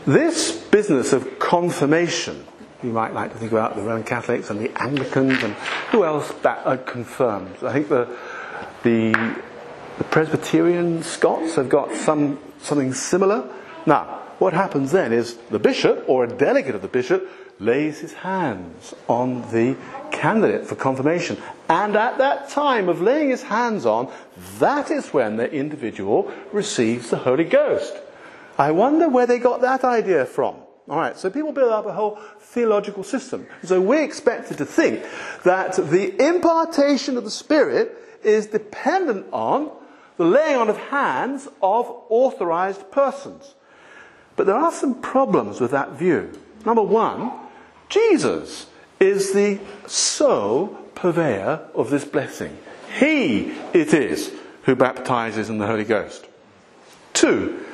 [0.06, 2.46] this business of confirmation,
[2.82, 5.54] you might like to think about the Roman Catholics and the Anglicans and
[5.90, 7.62] who else that uh, confirms.
[7.62, 8.16] I think the,
[8.84, 9.12] the,
[9.98, 13.52] the Presbyterian Scots have got some, something similar.
[13.84, 18.12] Now, what happens then is the bishop or a delegate of the bishop lays his
[18.12, 19.76] hands on the
[20.12, 21.36] candidate for confirmation.
[21.68, 24.10] And at that time of laying his hands on,
[24.58, 27.94] that is when the individual receives the Holy Ghost.
[28.58, 30.56] I wonder where they got that idea from.
[30.88, 33.46] All right, so people build up a whole theological system.
[33.64, 35.04] So we're expected to think
[35.42, 39.70] that the impartation of the Spirit is dependent on
[40.16, 43.54] the laying on of hands of authorized persons.
[44.36, 46.32] But there are some problems with that view.
[46.64, 47.32] Number one,
[47.88, 48.66] Jesus
[49.00, 52.56] is the sole purveyor of this blessing.
[52.98, 56.26] He it is who baptizes in the Holy Ghost.
[57.12, 57.64] Two,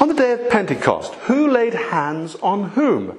[0.00, 3.18] on the day of Pentecost, who laid hands on whom?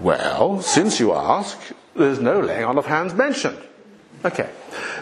[0.00, 1.58] Well, since you ask,
[1.94, 3.58] there's no laying on of hands mentioned.
[4.24, 4.50] Okay.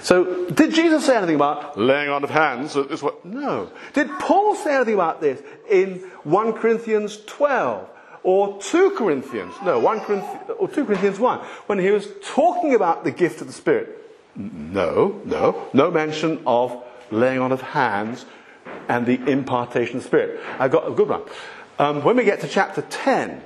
[0.03, 2.77] So, did Jesus say anything about laying on of hands?
[3.25, 3.71] No.
[3.93, 7.89] Did Paul say anything about this in 1 Corinthians 12
[8.23, 9.55] or 2 Corinthians?
[9.65, 13.47] No, 1 Corinthians or 2 Corinthians 1 when he was talking about the gift of
[13.47, 13.97] the Spirit.
[14.37, 18.25] No, no, no mention of laying on of hands
[18.89, 20.41] and the impartation of the Spirit.
[20.59, 21.23] I got a good one.
[21.79, 23.43] Um, when we get to chapter 10,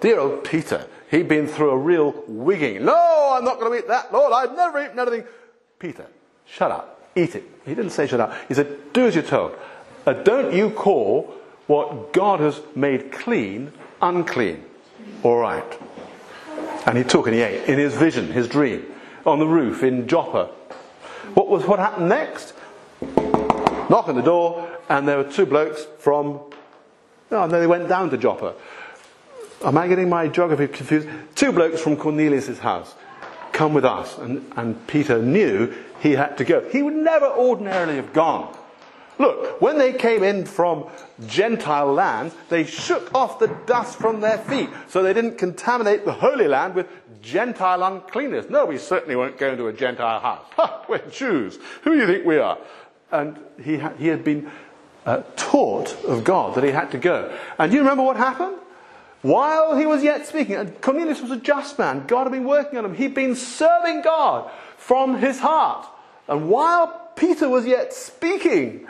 [0.00, 2.84] dear old Peter, he'd been through a real wigging.
[2.84, 4.32] No, I'm not going to eat that, Lord.
[4.32, 5.24] I've never eaten anything.
[5.78, 6.06] Peter,
[6.44, 7.00] shut up.
[7.14, 7.44] Eat it.
[7.64, 8.34] He didn't say shut up.
[8.48, 9.56] He said, do as you're told.
[10.06, 11.34] Uh, don't you call
[11.66, 14.64] what God has made clean unclean.
[15.22, 15.80] All right.
[16.86, 18.86] And he took and he ate in his vision, his dream,
[19.26, 20.46] on the roof in Joppa.
[21.34, 22.54] What was what happened next?
[23.90, 26.40] Knock on the door, and there were two blokes from.
[27.30, 28.54] Oh, and then they went down to Joppa.
[29.64, 31.08] Am I getting my geography confused?
[31.34, 32.94] Two blokes from Cornelius' house
[33.52, 34.16] come with us.
[34.18, 36.68] And, and Peter knew he had to go.
[36.70, 38.56] He would never ordinarily have gone.
[39.18, 40.86] Look, when they came in from
[41.26, 46.12] Gentile lands, they shook off the dust from their feet so they didn't contaminate the
[46.12, 46.86] Holy Land with
[47.20, 48.48] Gentile uncleanness.
[48.48, 50.44] No, we certainly won't go into a Gentile house.
[50.56, 51.58] Ha, we're Jews.
[51.82, 52.58] Who do you think we are?
[53.10, 54.50] And he, ha- he had been
[55.04, 57.36] uh, taught of God that he had to go.
[57.58, 58.56] And do you remember what happened?
[59.22, 62.06] While he was yet speaking, and Cornelius was a just man.
[62.06, 62.94] God had been working on him.
[62.94, 65.86] He'd been serving God from his heart.
[66.28, 68.86] And while Peter was yet speaking,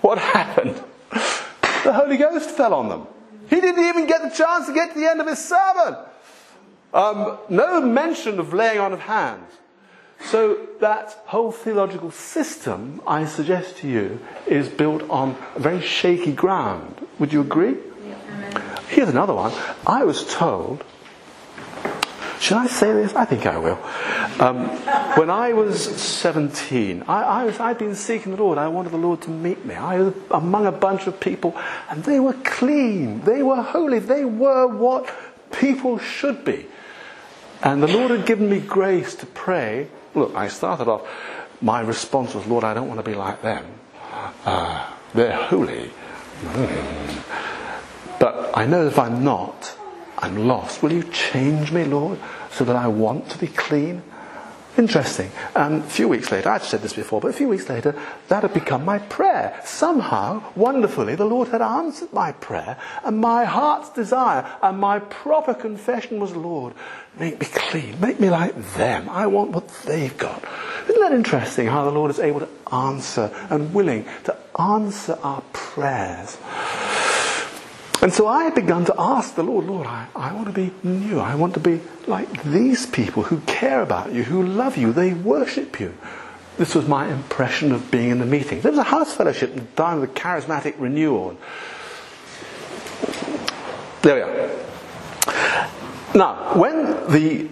[0.00, 0.82] what happened?
[1.10, 3.06] The Holy Ghost fell on them.
[3.48, 5.96] He didn't even get the chance to get to the end of his sermon.
[6.92, 9.52] Um, no mention of laying on of hands.
[10.24, 17.06] So that whole theological system, I suggest to you, is built on very shaky ground.
[17.18, 17.76] Would you agree?
[18.88, 19.52] Here's another one.
[19.86, 20.84] I was told,
[22.40, 23.14] should I say this?
[23.14, 23.78] I think I will.
[24.40, 24.68] Um,
[25.16, 28.58] when I was 17, I, I was, I'd been seeking the Lord.
[28.58, 29.74] I wanted the Lord to meet me.
[29.74, 31.56] I was among a bunch of people,
[31.88, 33.22] and they were clean.
[33.22, 33.98] They were holy.
[33.98, 35.08] They were what
[35.52, 36.66] people should be.
[37.62, 39.88] And the Lord had given me grace to pray.
[40.14, 41.08] Look, I started off,
[41.60, 43.64] my response was, Lord, I don't want to be like them.
[44.44, 45.90] Uh, they're holy.
[46.42, 48.18] Mm.
[48.20, 49.76] But I know if I'm not,
[50.18, 50.82] I'm lost.
[50.82, 52.18] Will you change me, Lord,
[52.50, 54.02] so that I want to be clean?
[54.78, 55.30] Interesting.
[55.54, 57.94] And a few weeks later, I've said this before, but a few weeks later,
[58.28, 59.58] that had become my prayer.
[59.64, 65.54] Somehow, wonderfully, the Lord had answered my prayer, and my heart's desire and my proper
[65.54, 66.74] confession was, Lord,
[67.18, 69.08] make me clean, make me like them.
[69.08, 70.44] I want what they've got.
[70.88, 75.40] Isn't that interesting how the Lord is able to answer and willing to answer our
[75.54, 76.36] prayers?
[78.06, 80.72] And so I had begun to ask the Lord, Lord, I, I want to be
[80.84, 81.18] new.
[81.18, 85.12] I want to be like these people who care about you, who love you, they
[85.12, 85.92] worship you.
[86.56, 88.60] This was my impression of being in the meeting.
[88.60, 91.36] There was a house fellowship down the charismatic renewal.
[94.02, 94.50] There we are.
[96.14, 97.48] Now, when the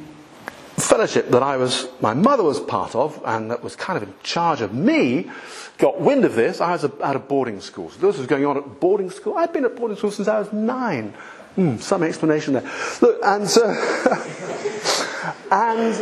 [0.89, 4.15] fellowship that I was, my mother was part of, and that was kind of in
[4.23, 5.31] charge of me,
[5.79, 6.61] got wind of this.
[6.61, 7.91] I was at a boarding school.
[7.91, 9.37] So this was going on at boarding school.
[9.37, 11.15] I'd been at boarding school since I was nine.
[11.57, 12.71] Mm, some explanation there.
[13.01, 13.65] Look, and so,
[15.51, 15.95] and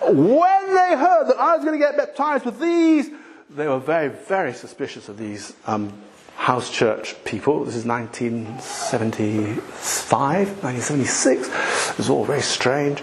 [0.00, 3.10] when they heard that I was going to get baptized with these,
[3.50, 5.92] they were very, very suspicious of these um,
[6.36, 7.64] house church people.
[7.64, 11.48] This is 1975, 1976.
[11.48, 13.00] It was all very strange.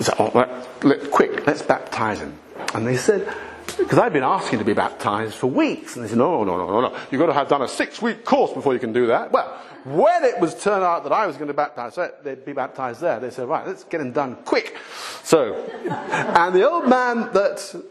[0.00, 2.38] So, oh, let, quick, let's baptize him.
[2.74, 3.32] And they said,
[3.78, 5.96] because I'd been asking to be baptized for weeks.
[5.96, 6.96] And they said, no, no, no, no, no.
[7.10, 9.32] You've got to have done a six week course before you can do that.
[9.32, 13.00] Well, when it was turned out that I was going to baptize, they'd be baptized
[13.00, 13.20] there.
[13.20, 14.76] They said, right, let's get him done quick.
[15.22, 15.54] So,
[15.88, 17.84] and the old man that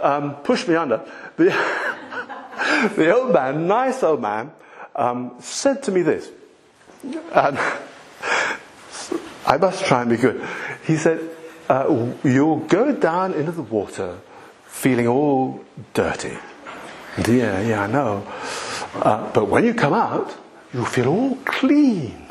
[0.00, 1.00] um, pushed me under,
[1.36, 1.44] the,
[2.96, 4.52] the old man, nice old man,
[4.94, 6.30] um, said to me this.
[7.32, 7.58] And
[9.46, 10.46] I must try and be good.
[10.86, 11.20] He said,
[11.68, 14.18] uh, You'll go down into the water
[14.66, 16.36] feeling all dirty.
[17.28, 18.26] Yeah, yeah, I know.
[18.94, 20.34] Uh, but when you come out,
[20.72, 22.26] you'll feel all clean.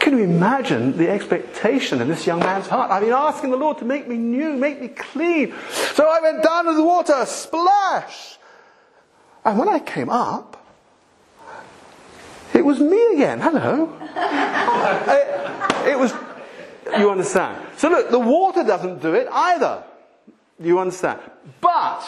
[0.00, 2.90] Can you imagine the expectation in this young man's heart?
[2.90, 5.54] I've been asking the Lord to make me new, make me clean.
[5.70, 8.38] So I went down into the water, splash.
[9.44, 10.59] And when I came up,
[12.54, 13.40] it was me again.
[13.40, 13.96] Hello.
[15.86, 16.12] it, it was
[16.98, 17.66] You understand?
[17.76, 19.84] So look, the water doesn't do it either.
[20.58, 21.20] You understand?
[21.60, 22.02] But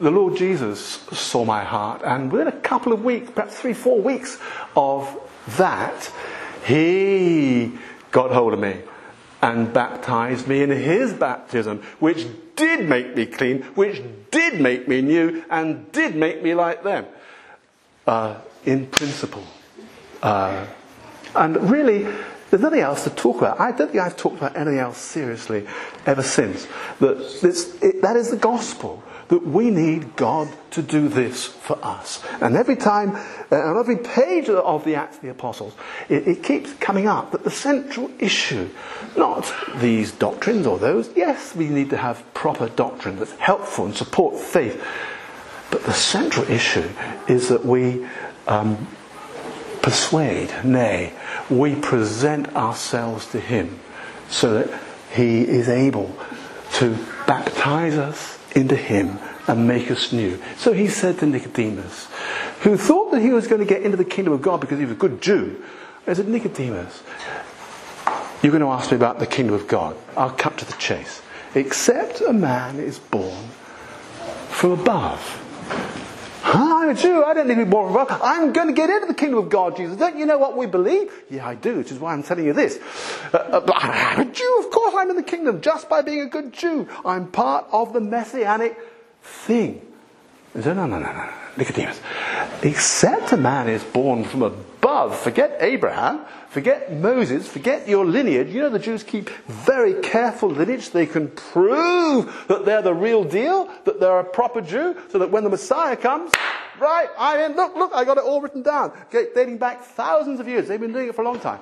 [0.00, 0.80] the Lord Jesus
[1.12, 4.38] saw my heart, and within a couple of weeks, perhaps three, four weeks
[4.76, 5.08] of
[5.56, 6.10] that,
[6.66, 7.72] He
[8.10, 8.80] got hold of me
[9.40, 12.26] and baptized me in His baptism, which
[12.56, 17.06] did make me clean, which did make me new, and did make me like them.
[18.06, 18.36] Uh,
[18.66, 19.44] in principle.
[20.22, 20.66] Uh,
[21.34, 22.06] and really,
[22.50, 23.58] there's nothing else to talk about.
[23.58, 25.66] I don't think I've talked about anything else seriously
[26.06, 26.66] ever since.
[27.00, 29.02] That, it, that is the gospel.
[29.28, 32.22] That we need God to do this for us.
[32.42, 33.16] And every time,
[33.50, 35.74] uh, on every page of the Acts of the Apostles,
[36.10, 38.68] it, it keeps coming up that the central issue,
[39.16, 43.96] not these doctrines or those, yes, we need to have proper doctrine that's helpful and
[43.96, 44.84] support faith.
[45.74, 46.88] But the central issue
[47.26, 48.06] is that we
[48.46, 48.86] um,
[49.82, 51.12] persuade, nay,
[51.50, 53.80] we present ourselves to Him
[54.28, 54.80] so that
[55.16, 56.16] He is able
[56.74, 56.96] to
[57.26, 59.18] baptize us into Him
[59.48, 60.40] and make us new.
[60.56, 62.06] So he said to Nicodemus,
[62.60, 64.84] who thought that he was going to get into the kingdom of God because he
[64.84, 65.60] was a good Jew,
[66.06, 67.02] he said, Nicodemus,
[68.44, 69.96] you're going to ask me about the kingdom of God.
[70.16, 71.20] I'll cut to the chase.
[71.56, 73.48] Except a man is born
[74.50, 75.40] from above.
[76.44, 77.24] I'm a Jew.
[77.24, 78.20] I don't need to be born from above.
[78.22, 79.96] I'm going to get into the kingdom of God, Jesus.
[79.96, 81.10] Don't you know what we believe?
[81.30, 82.78] Yeah, I do, which is why I'm telling you this.
[83.32, 84.62] Uh, uh, I'm a Jew.
[84.64, 86.86] Of course I'm in the kingdom just by being a good Jew.
[87.04, 88.78] I'm part of the messianic
[89.22, 89.80] thing.
[90.54, 91.30] No, no, no, no, no.
[91.56, 92.00] Nicodemus.
[92.62, 95.18] Except a man is born from above.
[95.18, 96.20] Forget Abraham.
[96.54, 97.48] Forget Moses.
[97.48, 98.54] Forget your lineage.
[98.54, 100.90] You know the Jews keep very careful lineage.
[100.90, 105.32] They can prove that they're the real deal, that they're a proper Jew, so that
[105.32, 106.30] when the Messiah comes,
[106.78, 108.92] right, I mean, look, look, I got it all written down.
[109.10, 110.68] Dating back thousands of years.
[110.68, 111.58] They've been doing it for a long time.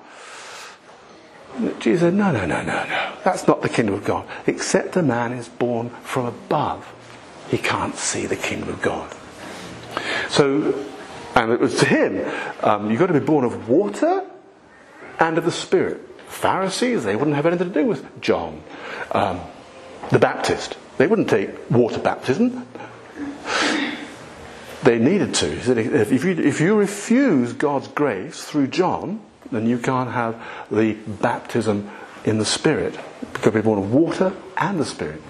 [1.80, 3.12] Jesus said, no, no, no, no, no.
[3.24, 4.28] That's not the kingdom of God.
[4.46, 6.86] Except a man is born from above
[7.48, 9.10] he can't see the kingdom of God.
[10.28, 10.84] So,
[11.34, 12.30] and it was to him,
[12.62, 14.26] um, you've got to be born of water
[15.22, 16.00] and of the Spirit.
[16.26, 18.62] Pharisees, they wouldn't have anything to do with John,
[19.12, 19.40] um,
[20.10, 20.76] the Baptist.
[20.98, 22.66] They wouldn't take water baptism.
[24.82, 25.46] They needed to.
[25.46, 29.20] If you, if you refuse God's grace through John,
[29.50, 31.90] then you can't have the baptism
[32.24, 32.94] in the Spirit.
[32.94, 35.22] You've got to be born of water and the Spirit.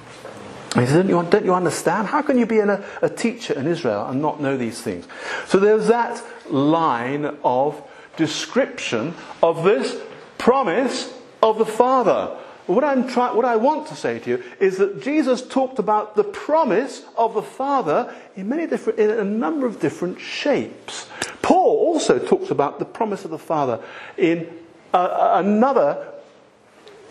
[0.74, 2.08] He said, don't you, don't you understand?
[2.08, 5.06] How can you be a, a teacher in Israel and not know these things?
[5.46, 7.82] So there's that line of
[8.16, 10.00] description of this
[10.38, 12.36] promise of the Father.
[12.66, 16.14] What, I'm try- what I want to say to you is that Jesus talked about
[16.14, 21.08] the promise of the Father in many different, in a number of different shapes.
[21.42, 23.80] Paul also talks about the promise of the Father
[24.16, 24.48] in
[24.94, 26.12] another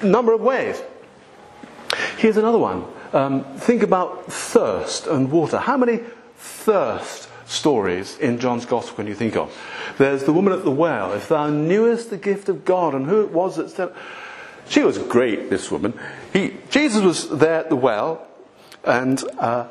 [0.02, 0.82] number of ways.
[2.18, 2.86] Here's another one.
[3.14, 5.58] Um, think about thirst and water.
[5.58, 6.00] How many
[6.38, 9.56] thirst stories in John's Gospel when you think of?
[9.98, 11.14] There's the woman at the well.
[11.14, 13.94] If thou knewest the gift of God and who it was that said,
[14.68, 16.00] she was great, this woman.
[16.34, 18.26] He, Jesus was there at the well,
[18.84, 19.68] and uh,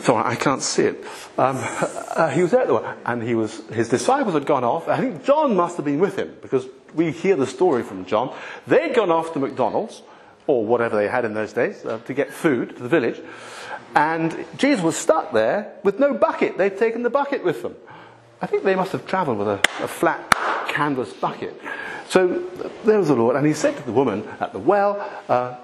[0.00, 1.04] sorry, I can't see it.
[1.38, 4.64] Um, uh, he was there at the well, and he was his disciples had gone
[4.64, 4.88] off.
[4.88, 8.34] I think John must have been with him because we hear the story from John.
[8.66, 10.02] They'd gone off to McDonald's
[10.48, 13.20] or whatever they had in those days, uh, to get food to the village.
[13.98, 16.56] And Jesus was stuck there with no bucket.
[16.56, 17.74] They'd taken the bucket with them.
[18.40, 20.30] I think they must have travelled with a, a, flat
[20.68, 21.60] canvas bucket.
[22.08, 22.44] So
[22.84, 25.56] there was the Lord, and he said to the woman at the well, uh,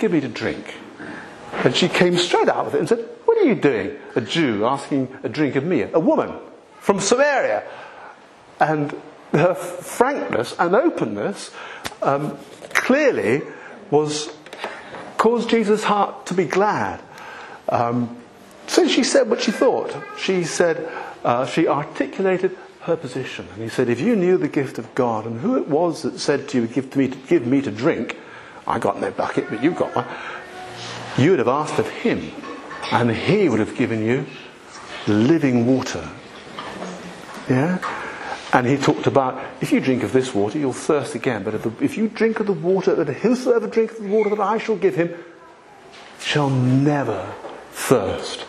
[0.00, 0.74] Give me to drink.
[1.52, 3.96] And she came straight out with it and said, What are you doing?
[4.16, 6.34] A Jew asking a drink of me, a woman
[6.80, 7.62] from Samaria.
[8.58, 9.00] And
[9.30, 11.52] her frankness and openness
[12.02, 12.38] um,
[12.74, 13.42] clearly
[13.88, 14.34] was
[15.16, 17.02] caused Jesus' heart to be glad.
[17.68, 18.16] Um,
[18.66, 19.94] so she said what she thought.
[20.18, 20.90] She said,
[21.24, 23.48] uh, she articulated her position.
[23.54, 26.18] And he said, if you knew the gift of God and who it was that
[26.18, 28.18] said to you, give, to me, to, give me to drink,
[28.66, 30.06] I got no bucket, but you've got one,
[31.16, 32.30] you would have asked of him,
[32.92, 34.26] and he would have given you
[35.06, 36.08] living water.
[37.48, 37.78] Yeah?
[38.52, 41.42] And he talked about if you drink of this water, you'll thirst again.
[41.42, 44.30] But if, the, if you drink of the water, that whosoever drinketh of the water
[44.30, 45.14] that I shall give him
[46.18, 47.34] shall never
[47.78, 48.44] thirst.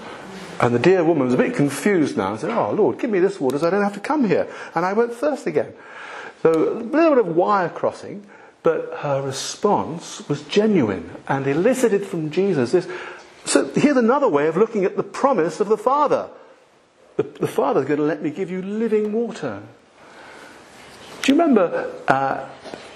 [0.60, 3.20] And the dear woman was a bit confused now and said, Oh, Lord, give me
[3.20, 5.74] this water so I don't have to come here and I won't thirst again.
[6.42, 8.26] So a little bit of wire crossing,
[8.64, 12.88] but her response was genuine and elicited from Jesus this.
[13.46, 16.30] So here's another way of looking at the promise of the Father.
[17.16, 19.62] The, the Father's going to let me give you living water.
[21.22, 22.48] Do you remember uh,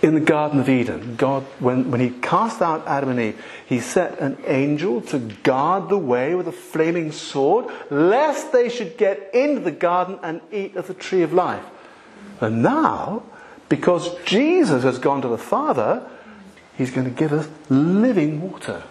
[0.01, 3.79] in the Garden of Eden, God, when, when He cast out Adam and Eve, He
[3.79, 9.33] set an angel to guard the way with a flaming sword, lest they should get
[9.33, 11.65] into the garden and eat of the tree of life.
[12.41, 13.23] And now,
[13.69, 16.07] because Jesus has gone to the Father,
[16.77, 18.83] He's going to give us living water.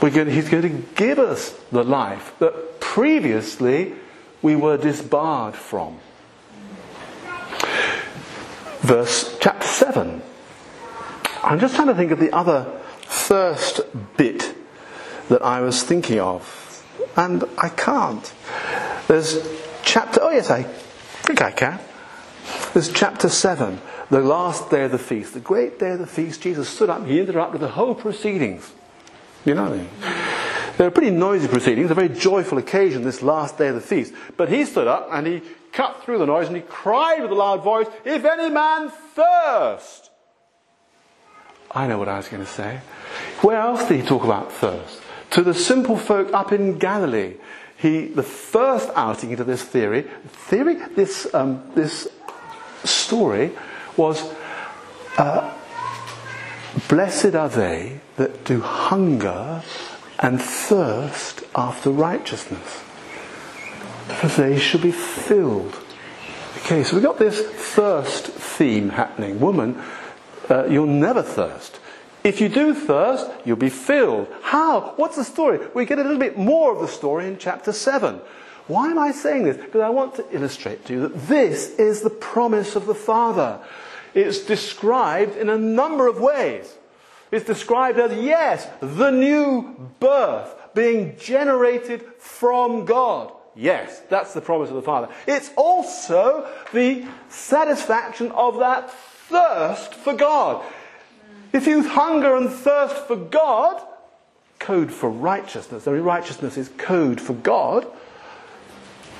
[0.00, 3.94] Going, he's going to give us the life that previously
[4.42, 5.98] we were disbarred from.
[8.88, 10.22] Verse chapter 7.
[11.44, 12.64] I'm just trying to think of the other
[13.02, 13.82] first
[14.16, 14.54] bit
[15.28, 16.82] that I was thinking of,
[17.14, 18.32] and I can't.
[19.06, 19.46] There's
[19.82, 21.78] chapter, oh yes, I think I can.
[22.72, 23.78] There's chapter 7,
[24.08, 26.40] the last day of the feast, the great day of the feast.
[26.40, 28.72] Jesus stood up, he interrupted the whole proceedings.
[29.44, 29.90] You know what I mean?
[30.78, 34.14] They're pretty noisy proceedings, a very joyful occasion, this last day of the feast.
[34.38, 35.42] But he stood up and he
[35.78, 40.10] cut through the noise and he cried with a loud voice, If any man thirst.
[41.70, 42.80] I know what I was going to say.
[43.42, 45.00] Where else did he talk about thirst?
[45.30, 47.34] To the simple folk up in Galilee.
[47.76, 50.02] He, the first outing into this theory,
[50.50, 52.08] theory, this, um, this
[52.82, 53.52] story
[53.96, 54.34] was,
[55.16, 55.54] uh,
[56.88, 59.62] blessed are they that do hunger
[60.18, 62.82] and thirst after righteousness,
[64.08, 65.78] for they shall be filled.
[66.58, 69.40] Okay, so we've got this thirst theme happening.
[69.40, 69.80] Woman,
[70.50, 71.80] uh, you'll never thirst.
[72.24, 74.28] If you do thirst, you'll be filled.
[74.42, 74.94] How?
[74.96, 75.60] What's the story?
[75.74, 78.20] We get a little bit more of the story in chapter 7.
[78.66, 79.56] Why am I saying this?
[79.56, 83.60] Because I want to illustrate to you that this is the promise of the Father.
[84.14, 86.74] It's described in a number of ways.
[87.30, 93.32] It's described as, yes, the new birth being generated from God.
[93.58, 95.08] Yes, that's the promise of the Father.
[95.26, 100.64] It's also the satisfaction of that thirst for God.
[101.52, 103.82] If you hunger and thirst for God,
[104.60, 107.84] code for righteousness, the righteousness is code for God,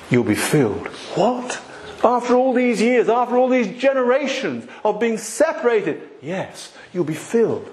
[0.09, 0.87] you'll be filled.
[1.15, 1.61] What?
[2.01, 7.69] After all these years, after all these generations of being separated, yes, you'll be filled.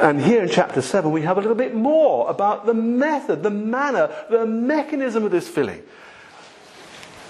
[0.00, 3.50] And here in chapter 7, we have a little bit more about the method, the
[3.50, 5.82] manner, the mechanism of this filling.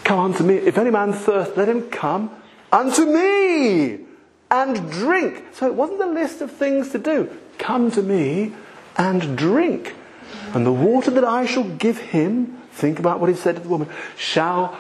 [0.05, 0.57] Come unto me.
[0.57, 2.31] If any man thirst, let him come
[2.71, 4.01] unto me
[4.51, 5.45] and drink.
[5.53, 7.31] So it wasn't a list of things to do.
[7.59, 8.53] Come to me
[8.97, 9.95] and drink.
[10.55, 13.69] And the water that I shall give him, think about what he said to the
[13.69, 14.77] woman, shall,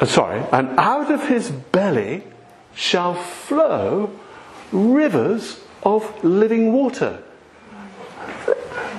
[0.00, 2.24] uh, sorry, and out of his belly
[2.74, 4.18] shall flow
[4.72, 7.22] rivers of living water.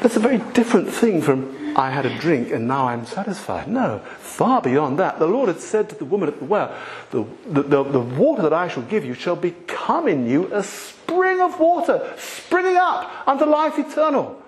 [0.01, 3.67] That's a very different thing from I had a drink and now I'm satisfied.
[3.67, 5.19] No, far beyond that.
[5.19, 6.75] The Lord had said to the woman at the well,
[7.11, 10.63] the, the, the, the, water that I shall give you shall become in you a
[10.63, 14.41] spring of water, springing up unto life eternal.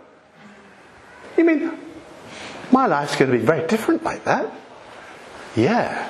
[1.37, 1.71] You mean,
[2.71, 4.51] my life's going to be very different like that?
[5.55, 6.09] Yeah.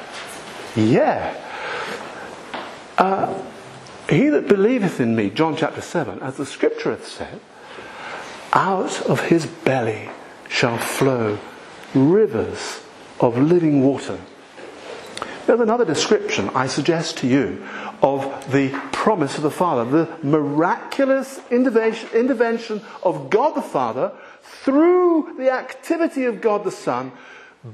[0.76, 1.36] Yeah.
[2.98, 3.42] Uh,
[4.12, 7.40] he that believeth in me, John chapter 7, as the scripture hath said,
[8.54, 10.10] out of his belly
[10.50, 11.40] shall flow
[11.94, 12.82] rivers
[13.20, 14.20] of living water.
[15.48, 17.66] There's another description I suggest to you
[18.02, 25.52] of the promise of the Father, the miraculous intervention of God the Father through the
[25.52, 27.12] activity of God the Son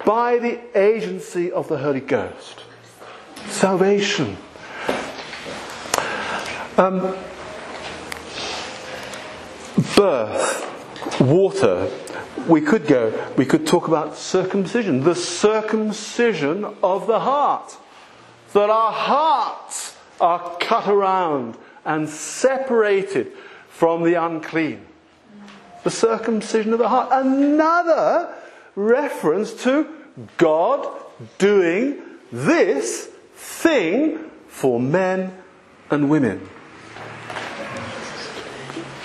[0.06, 2.62] by the agency of the Holy Ghost.
[3.48, 4.38] Salvation
[6.78, 7.16] um,
[9.96, 11.92] birth, water.
[12.48, 17.78] We could go, we could talk about circumcision, the circumcision of the heart.
[18.54, 23.34] That our hearts are cut around and separated
[23.70, 24.86] from the unclean.
[25.84, 27.10] The circumcision of the heart.
[27.12, 28.34] Another
[28.76, 29.88] reference to
[30.38, 30.88] God
[31.38, 32.02] doing
[32.32, 35.38] this thing for men
[35.90, 36.50] and women.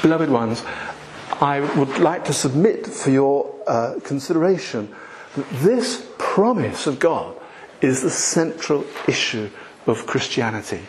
[0.03, 0.65] Beloved ones,
[1.41, 4.93] I would like to submit for your uh, consideration
[5.37, 7.37] that this promise of God
[7.81, 9.49] is the central issue
[9.87, 10.81] of Christianity.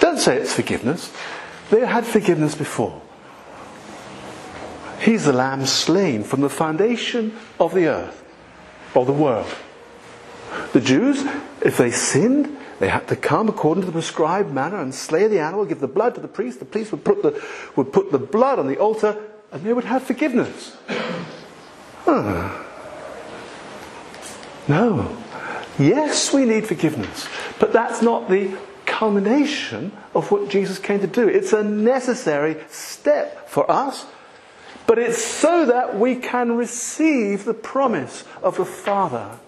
[0.00, 1.12] Don't say it's forgiveness.
[1.70, 3.00] They had forgiveness before.
[5.00, 8.24] He's the lamb slain from the foundation of the earth,
[8.94, 9.54] of the world.
[10.72, 11.24] The Jews,
[11.62, 15.40] if they sinned, they had to come according to the prescribed manner and slay the
[15.40, 16.60] animal, give the blood to the priest.
[16.60, 17.42] The priest would put the,
[17.76, 19.16] would put the blood on the altar,
[19.50, 20.76] and they would have forgiveness.
[22.04, 22.64] Huh.
[24.68, 25.16] No.
[25.78, 31.28] Yes, we need forgiveness, but that's not the culmination of what Jesus came to do.
[31.28, 34.06] It's a necessary step for us,
[34.86, 39.38] but it's so that we can receive the promise of the Father.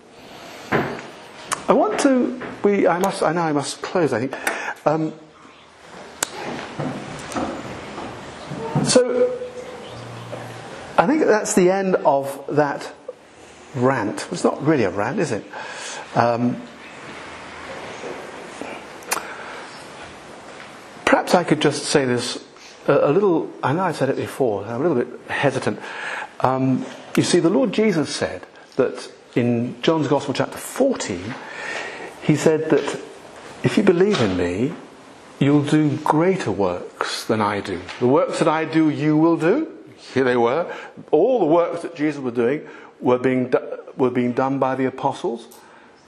[1.68, 4.86] I want to, we, I must, I know I must close, I think.
[4.86, 5.12] Um,
[8.84, 9.38] so,
[10.98, 12.92] I think that's the end of that
[13.74, 14.26] rant.
[14.32, 15.44] It's not really a rant, is it?
[16.14, 16.60] Um,
[21.04, 22.44] perhaps I could just say this
[22.86, 25.78] a, a, little, I know I said it before, I'm a little bit hesitant.
[26.40, 26.84] Um,
[27.16, 28.46] you see, the Lord Jesus said
[28.76, 31.34] that in John's Gospel, chapter 14,
[32.22, 33.00] he said that
[33.62, 34.72] if you believe in me,
[35.38, 37.80] you'll do greater works than I do.
[37.98, 39.76] The works that I do, you will do.
[40.14, 40.74] Here they were.
[41.10, 42.66] All the works that Jesus was doing
[43.00, 43.52] were being,
[43.96, 45.46] were being done by the apostles.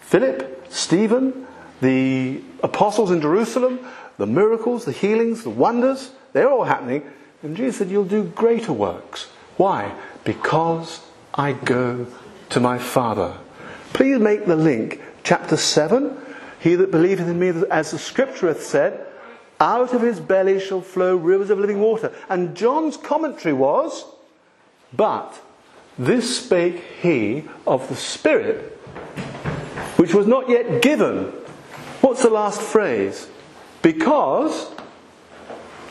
[0.00, 1.46] Philip, Stephen,
[1.80, 3.80] the apostles in Jerusalem,
[4.18, 7.02] the miracles, the healings, the wonders, they're all happening.
[7.42, 9.24] And Jesus said, You'll do greater works.
[9.56, 9.94] Why?
[10.24, 11.00] Because
[11.34, 12.06] I go
[12.50, 13.36] to my Father.
[13.92, 15.00] Please make the link.
[15.24, 16.16] Chapter 7
[16.60, 19.06] He that believeth in me, as the scripture hath said,
[19.62, 22.12] out of his belly shall flow rivers of living water.
[22.28, 24.04] And John's commentary was,
[24.92, 25.40] But
[25.96, 28.76] this spake he of the Spirit,
[29.96, 31.26] which was not yet given.
[32.00, 33.28] What's the last phrase?
[33.82, 34.68] Because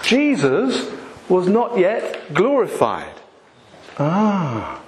[0.04, 0.92] Jesus
[1.30, 3.16] was not yet glorified.
[3.98, 4.82] Ah.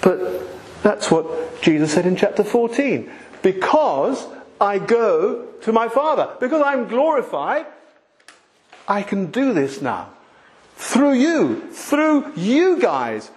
[0.00, 3.10] But that's what Jesus said in chapter 14.
[3.42, 4.24] Because
[4.60, 6.34] I go to my Father.
[6.38, 7.66] Because I'm glorified,
[8.86, 10.10] I can do this now.
[10.76, 13.30] Through you, through you guys,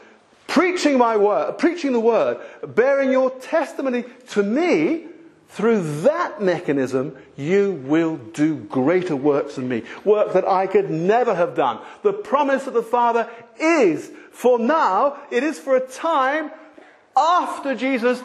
[0.47, 5.07] preaching my word, preaching the word, bearing your testimony to me,
[5.49, 9.83] through that mechanism, you will do greater works than me.
[10.03, 11.79] Work that I could never have done.
[12.03, 16.51] The promise of the Father is for now, it is for a time
[17.15, 18.21] after Jesus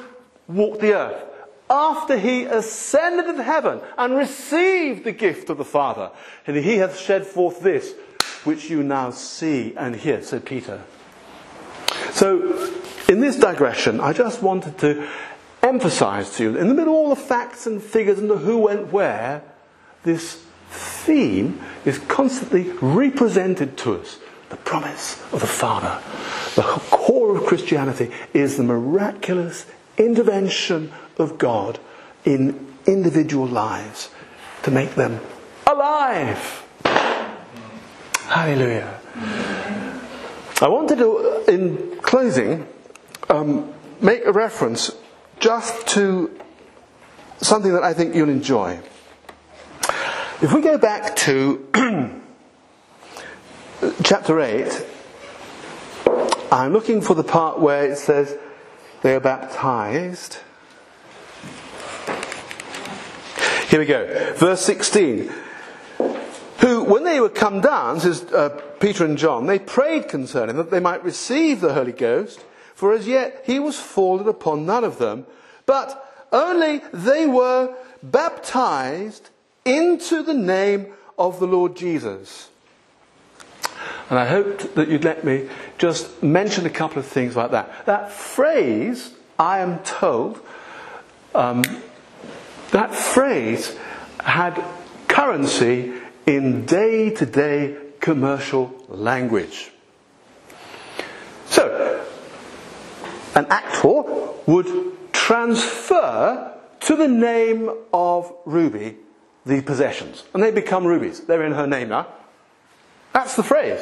[0.48, 1.29] walked the earth
[1.70, 6.10] after he ascended into heaven and received the gift of the Father.
[6.46, 7.94] And he hath shed forth this,
[8.42, 10.82] which you now see and hear, said Peter.
[12.10, 12.72] So,
[13.08, 15.08] in this digression, I just wanted to
[15.62, 18.58] emphasize to you, in the middle of all the facts and figures and the who
[18.58, 19.42] went where,
[20.02, 24.18] this theme is constantly represented to us.
[24.48, 26.00] The promise of the Father.
[26.56, 29.66] The core of Christianity is the miraculous
[30.00, 31.78] intervention of God
[32.24, 34.10] in individual lives
[34.62, 35.20] to make them
[35.66, 36.66] alive.
[38.26, 39.00] Hallelujah.
[40.62, 42.66] I wanted to, in closing,
[43.28, 44.90] um, make a reference
[45.38, 46.38] just to
[47.38, 48.80] something that I think you'll enjoy.
[50.42, 51.66] If we go back to
[54.02, 54.86] chapter 8,
[56.52, 58.36] I'm looking for the part where it says
[59.02, 60.38] they are baptized.
[63.68, 64.34] Here we go.
[64.34, 65.32] Verse 16.
[66.58, 70.70] Who, when they were come down, says uh, Peter and John, they prayed concerning that
[70.70, 72.44] they might receive the Holy Ghost,
[72.74, 75.24] for as yet he was fallen upon none of them,
[75.66, 79.30] but only they were baptized
[79.64, 82.48] into the name of the Lord Jesus.
[84.08, 87.86] And I hoped that you'd let me just mention a couple of things like that.
[87.86, 90.40] That phrase, I am told,
[91.34, 91.62] um,
[92.72, 93.76] that phrase
[94.18, 94.62] had
[95.08, 95.92] currency
[96.26, 99.70] in day to day commercial language.
[101.46, 102.04] So,
[103.34, 104.02] an actor
[104.46, 108.96] would transfer to the name of Ruby
[109.46, 111.20] the possessions, and they become rubies.
[111.20, 112.06] They're in her name now.
[113.12, 113.80] That's the phrase.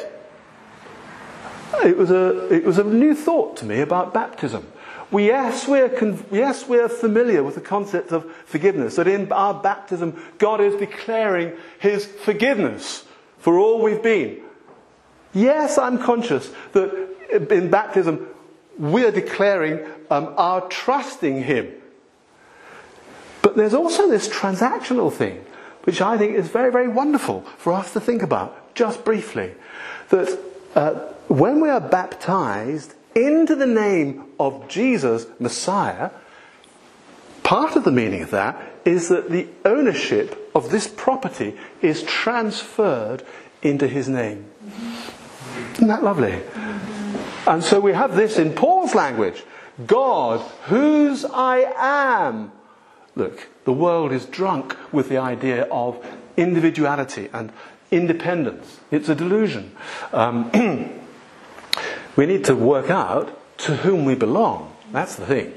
[1.83, 4.67] It was a, it was a new thought to me about baptism.
[5.11, 5.91] We, yes, we're,
[6.31, 11.53] yes, we're familiar with the concept of forgiveness, that in our baptism, God is declaring
[11.79, 13.05] His forgiveness
[13.39, 14.41] for all we've been.
[15.33, 17.09] Yes, I'm conscious that
[17.51, 18.27] in baptism,
[18.77, 21.73] we're declaring um, our trusting Him.
[23.41, 25.43] But there's also this transactional thing,
[25.83, 29.53] which I think is very, very wonderful for us to think about, just briefly.
[30.09, 30.39] That
[30.75, 30.93] uh,
[31.27, 36.11] when we are baptized, into the name of Jesus, Messiah,
[37.43, 43.23] part of the meaning of that is that the ownership of this property is transferred
[43.61, 44.45] into his name.
[45.73, 46.41] Isn't that lovely?
[47.47, 49.43] And so we have this in Paul's language
[49.87, 52.51] God, whose I am.
[53.15, 56.05] Look, the world is drunk with the idea of
[56.35, 57.51] individuality and
[57.91, 58.79] independence.
[58.91, 59.75] It's a delusion.
[60.13, 60.51] Um,
[62.15, 64.75] we need to work out to whom we belong.
[64.91, 65.53] That's the thing.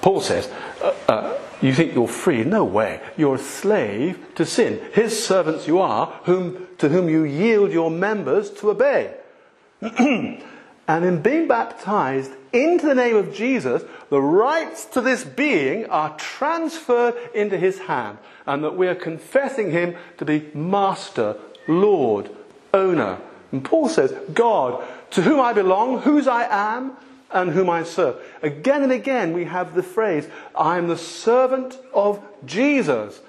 [0.00, 0.50] Paul says,
[0.82, 2.44] uh, uh, You think you're free?
[2.44, 3.00] No way.
[3.16, 4.80] You're a slave to sin.
[4.92, 9.14] His servants you are, whom, to whom you yield your members to obey.
[9.80, 16.16] and in being baptized into the name of Jesus, the rights to this being are
[16.16, 21.36] transferred into his hand, and that we are confessing him to be Master,
[21.68, 22.30] Lord,
[22.74, 23.18] Owner.
[23.52, 26.92] And Paul says, God, to whom I belong, whose I am,
[27.30, 28.16] and whom I serve.
[28.42, 33.20] Again and again, we have the phrase, I am the servant of Jesus,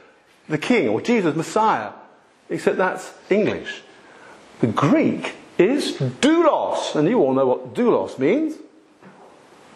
[0.48, 1.92] the King, or Jesus, Messiah.
[2.50, 3.82] Except that's English.
[4.62, 8.56] The Greek is doulos, and you all know what doulos means.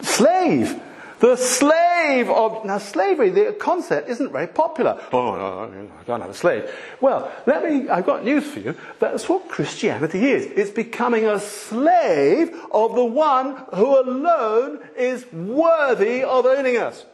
[0.01, 0.82] Slave.
[1.24, 2.65] The slave of.
[2.65, 5.01] Now, slavery, the concept isn't very popular.
[5.13, 5.36] Oh,
[5.69, 6.69] no, I can't have a slave.
[6.99, 7.88] Well, let me.
[7.88, 8.76] I've got news for you.
[8.99, 10.47] That's what Christianity is.
[10.47, 17.05] It's becoming a slave of the one who alone is worthy of owning us.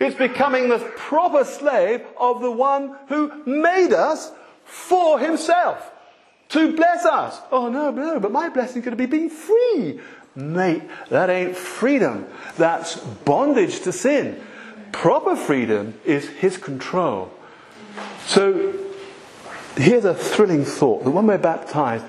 [0.00, 4.32] It's becoming the proper slave of the one who made us
[4.64, 5.90] for himself
[6.48, 7.42] to bless us.
[7.52, 10.00] Oh, no, no, but my blessing is going to be being free.
[10.36, 12.26] Mate, that ain't freedom.
[12.56, 14.40] That's bondage to sin.
[14.92, 17.32] Proper freedom is his control.
[18.26, 18.74] So,
[19.76, 22.04] here's a thrilling thought that when we're baptized,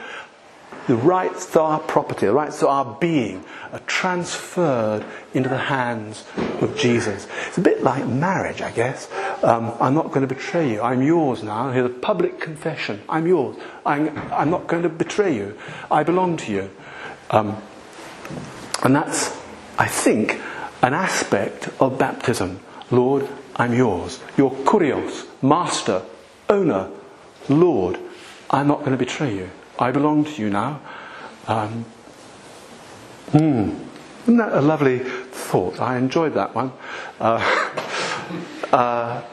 [0.87, 5.03] the rights to our property, the rights to our being, are transferred
[5.33, 6.23] into the hands
[6.61, 7.27] of Jesus.
[7.47, 9.09] It's a bit like marriage, I guess.
[9.43, 10.81] Um, I'm not going to betray you.
[10.81, 11.71] I'm yours now.
[11.71, 13.01] Here's a public confession.
[13.09, 13.57] I'm yours.
[13.85, 15.57] I'm, I'm not going to betray you.
[15.89, 16.69] I belong to you.
[17.31, 17.57] Um,
[18.85, 19.35] and that's,
[19.79, 20.39] I think,
[20.83, 22.59] an aspect of baptism.
[22.91, 24.21] Lord, I'm yours.
[24.37, 26.03] You're kurios, master,
[26.47, 26.91] owner,
[27.49, 27.97] Lord.
[28.51, 29.49] I'm not going to betray you.
[29.79, 30.81] I belong to you now.
[31.47, 31.83] Um,
[33.31, 33.71] hmm.
[34.23, 35.81] Isn't that a lovely thought?
[35.81, 36.71] I enjoyed that one.
[37.19, 37.41] Uh,
[38.71, 39.23] uh,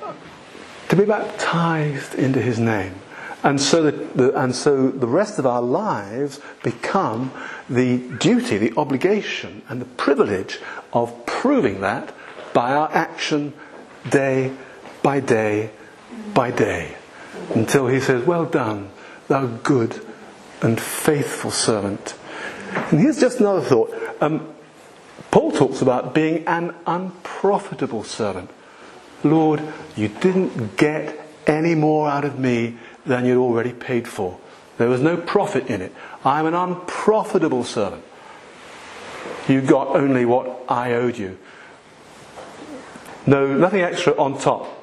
[0.88, 2.94] to be baptized into his name.
[3.44, 7.32] And so, the, the, and so the rest of our lives become
[7.68, 10.60] the duty, the obligation, and the privilege
[10.92, 12.14] of proving that
[12.52, 13.52] by our action
[14.08, 14.52] day
[15.02, 15.70] by day
[16.34, 16.96] by day.
[17.54, 18.90] Until he says, Well done,
[19.28, 20.04] thou good
[20.60, 22.14] and faithful servant.
[22.90, 23.92] And here's just another thought.
[24.20, 24.54] Um,
[25.30, 28.50] Paul talks about being an unprofitable servant.
[29.24, 29.62] Lord,
[29.96, 34.38] you didn't get any more out of me than you'd already paid for.
[34.78, 35.94] There was no profit in it.
[36.24, 38.04] I'm an unprofitable servant.
[39.48, 41.38] You got only what I owed you.
[43.26, 44.78] No, nothing extra on top.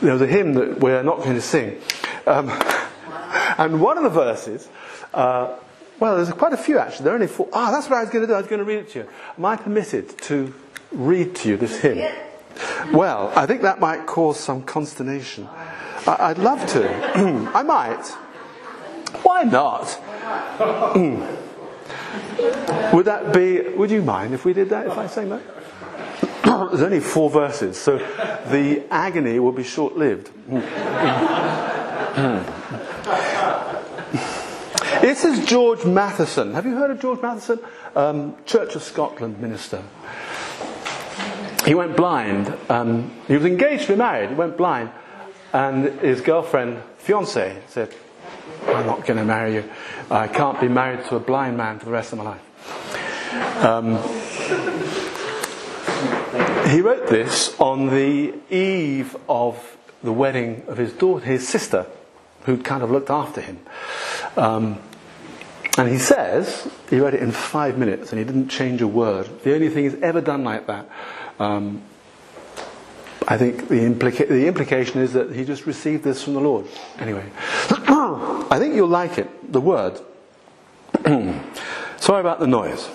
[0.00, 1.80] There was a hymn that we're not going to sing.
[2.26, 2.50] Um,
[3.58, 4.68] and one of the verses,
[5.12, 5.56] uh,
[5.98, 7.04] well, there's quite a few actually.
[7.04, 7.48] There are only four.
[7.52, 8.34] Ah, that's what I was going to do.
[8.34, 9.08] I was going to read it to you.
[9.38, 10.52] Am I permitted to
[10.92, 12.12] read to you this hymn?
[12.92, 15.48] Well, I think that might cause some consternation.
[16.06, 16.88] I- would love to.
[17.54, 18.06] I might.
[19.22, 19.98] Why not?
[22.92, 25.42] would that be, would you mind if we did that, if I sang that?
[26.44, 30.30] There's only four verses, so the agony will be short lived.
[35.00, 36.54] this is George Matheson.
[36.54, 37.58] Have you heard of George Matheson?
[37.96, 39.82] Um, Church of Scotland minister.
[41.64, 42.54] He went blind.
[42.68, 44.30] Um, he was engaged to be married.
[44.30, 44.90] He went blind
[45.54, 47.94] and his girlfriend, fiance, said,
[48.66, 49.70] I'm not going to marry you.
[50.10, 53.64] I can't be married to a blind man for the rest of my life.
[53.64, 53.94] Um,
[56.70, 61.86] he wrote this on the eve of the wedding of his daughter, his sister,
[62.46, 63.60] who'd kind of looked after him.
[64.36, 64.80] Um,
[65.78, 69.28] and he says, he wrote it in five minutes and he didn't change a word.
[69.44, 70.88] The only thing he's ever done like that.
[71.38, 71.82] Um,
[73.26, 76.66] I think the, implica- the implication is that he just received this from the Lord.
[76.98, 77.24] Anyway,
[77.70, 79.98] I think you'll like it, the word.
[81.96, 82.88] Sorry about the noise.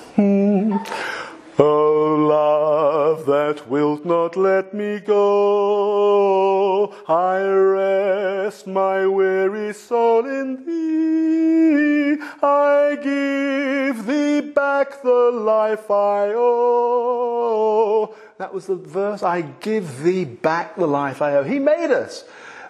[1.61, 12.17] Oh, love that wilt not let me go, I rest my weary soul in thee.
[12.41, 18.15] I give thee back the life I owe.
[18.39, 19.21] That was the verse.
[19.21, 21.43] I give thee back the life I owe.
[21.43, 22.23] He made us.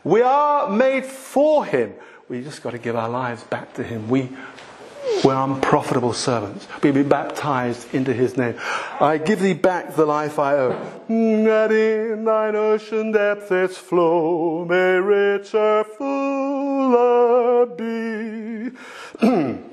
[0.04, 1.94] We are made for him.
[2.28, 4.10] We just got to give our lives back to him.
[4.10, 4.30] We
[5.24, 6.68] We're unprofitable servants.
[6.82, 8.56] We be baptized into his name.
[9.00, 11.04] I give thee back the life I owe.
[11.08, 18.72] Mm, that in thine ocean depth its flow may richer, fuller be.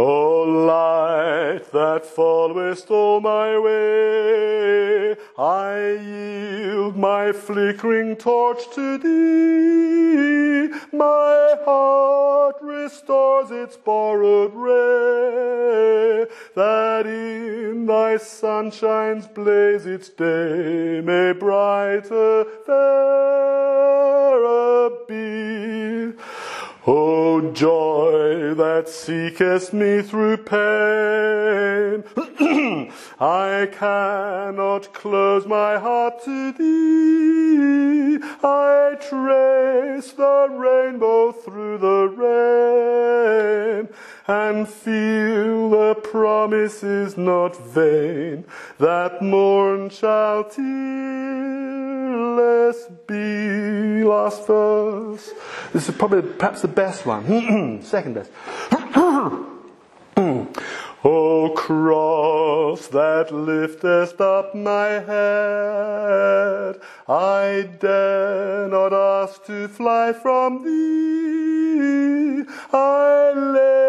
[0.00, 10.68] O light that followest all my way, I yield my flickering torch to thee.
[10.92, 22.44] My heart restores its borrowed ray, that in thy sunshine's blaze its day may brighter,
[22.64, 23.30] fairer
[25.08, 26.12] be.
[26.90, 32.02] O joy that seekest me through pain,
[33.20, 38.18] I cannot close my heart to thee.
[38.42, 43.88] I trace the rainbow through the rain
[44.26, 48.46] and feel the promise is not vain
[48.78, 50.42] that morn shall
[52.38, 54.04] tearless be.
[54.04, 55.32] Last verse.
[55.72, 57.82] This is probably perhaps the best one.
[57.82, 58.30] Second best.
[58.96, 59.56] O
[61.04, 72.44] oh, cross that liftest up my head, I dare not ask to fly from thee.
[72.72, 73.88] I lay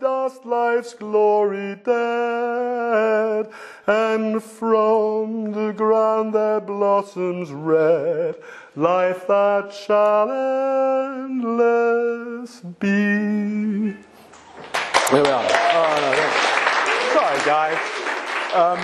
[0.00, 3.50] dust life's glory dead,
[3.90, 8.36] and from the ground there blossoms red
[8.76, 10.30] life that shall
[11.20, 13.96] endless be.
[15.10, 15.44] There we are.
[15.72, 16.30] Oh, no, no.
[17.14, 17.78] Sorry, guys.
[18.54, 18.78] Um,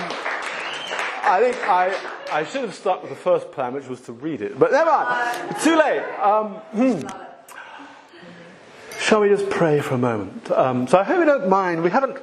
[1.23, 1.95] I think I,
[2.33, 4.59] I should have stuck with the first plan, which was to read it.
[4.59, 5.55] But never mind.
[5.61, 6.03] Too late.
[6.19, 7.07] Um, hmm.
[8.99, 10.51] Shall we just pray for a moment?
[10.51, 11.81] Um, so I hope you don't mind.
[11.81, 12.17] We haven't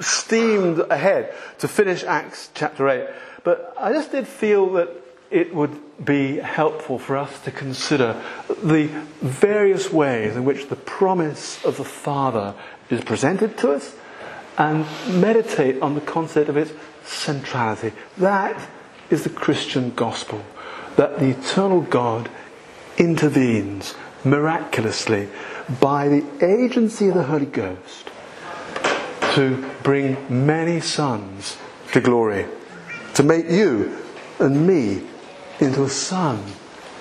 [0.00, 3.08] steamed ahead to finish Acts chapter 8.
[3.44, 4.88] But I just did feel that
[5.30, 8.20] it would be helpful for us to consider
[8.62, 8.86] the
[9.20, 12.54] various ways in which the promise of the Father
[12.88, 13.94] is presented to us
[14.56, 14.86] and
[15.20, 16.72] meditate on the concept of its
[17.04, 17.92] centrality.
[18.16, 18.68] That
[19.10, 20.44] is the Christian gospel.
[20.96, 22.28] That the eternal God
[22.96, 23.94] intervenes
[24.24, 25.28] miraculously
[25.80, 28.10] by the agency of the Holy Ghost
[29.34, 30.16] to bring
[30.46, 31.56] many sons
[31.92, 32.46] to glory,
[33.14, 33.96] to make you
[34.38, 35.02] and me
[35.60, 36.42] into a son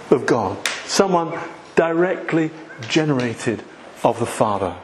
[0.09, 1.37] of God, someone
[1.75, 2.51] directly
[2.87, 3.63] generated
[4.03, 4.75] of the Father.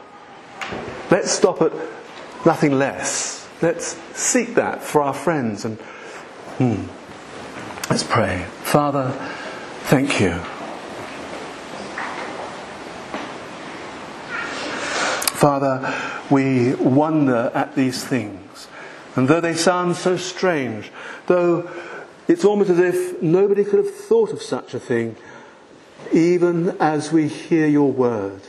[1.10, 1.72] Let's stop at
[2.44, 3.48] nothing less.
[3.62, 5.78] Let's seek that for our friends and
[6.58, 6.84] hmm.
[7.90, 8.46] let's pray.
[8.62, 9.10] Father,
[9.84, 10.40] thank you.
[15.44, 15.94] Father,
[16.30, 18.66] we wonder at these things.
[19.14, 20.90] And though they sound so strange,
[21.26, 21.68] though
[22.26, 25.16] it's almost as if nobody could have thought of such a thing,
[26.14, 28.40] even as we hear your word,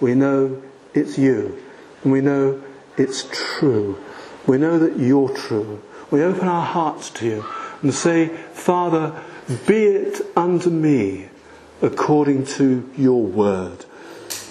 [0.00, 0.60] we know
[0.92, 1.62] it's you.
[2.02, 2.60] And we know
[2.96, 4.02] it's true.
[4.44, 5.80] We know that you're true.
[6.10, 7.44] We open our hearts to you
[7.80, 9.22] and say, Father,
[9.68, 11.28] be it unto me
[11.80, 13.84] according to your word.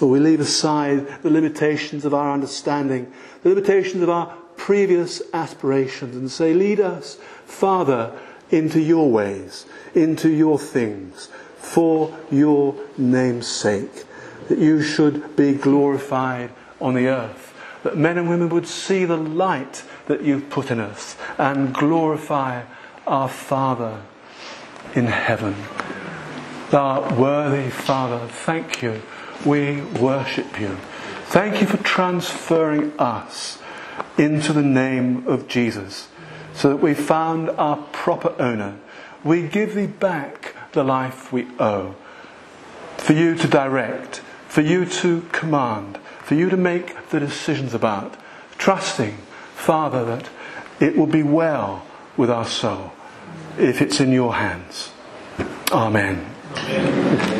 [0.00, 6.16] But we leave aside the limitations of our understanding, the limitations of our previous aspirations,
[6.16, 8.18] and say, Lead us, Father,
[8.50, 11.28] into your ways, into your things,
[11.58, 14.04] for your name's sake,
[14.48, 19.18] that you should be glorified on the earth, that men and women would see the
[19.18, 22.62] light that you've put in us and glorify
[23.06, 24.00] our Father
[24.94, 25.54] in heaven.
[26.70, 28.26] Thou worthy, Father.
[28.28, 29.02] Thank you
[29.44, 30.76] we worship you.
[31.26, 33.58] Thank you for transferring us
[34.18, 36.08] into the name of Jesus
[36.54, 38.78] so that we found our proper owner.
[39.24, 41.94] We give thee back the life we owe.
[42.98, 44.16] For you to direct,
[44.48, 48.16] for you to command, for you to make the decisions about,
[48.58, 49.16] trusting,
[49.54, 50.28] Father, that
[50.80, 51.86] it will be well
[52.16, 52.92] with our soul
[53.58, 54.90] if it's in your hands.
[55.72, 56.26] Amen.
[56.56, 57.39] Amen.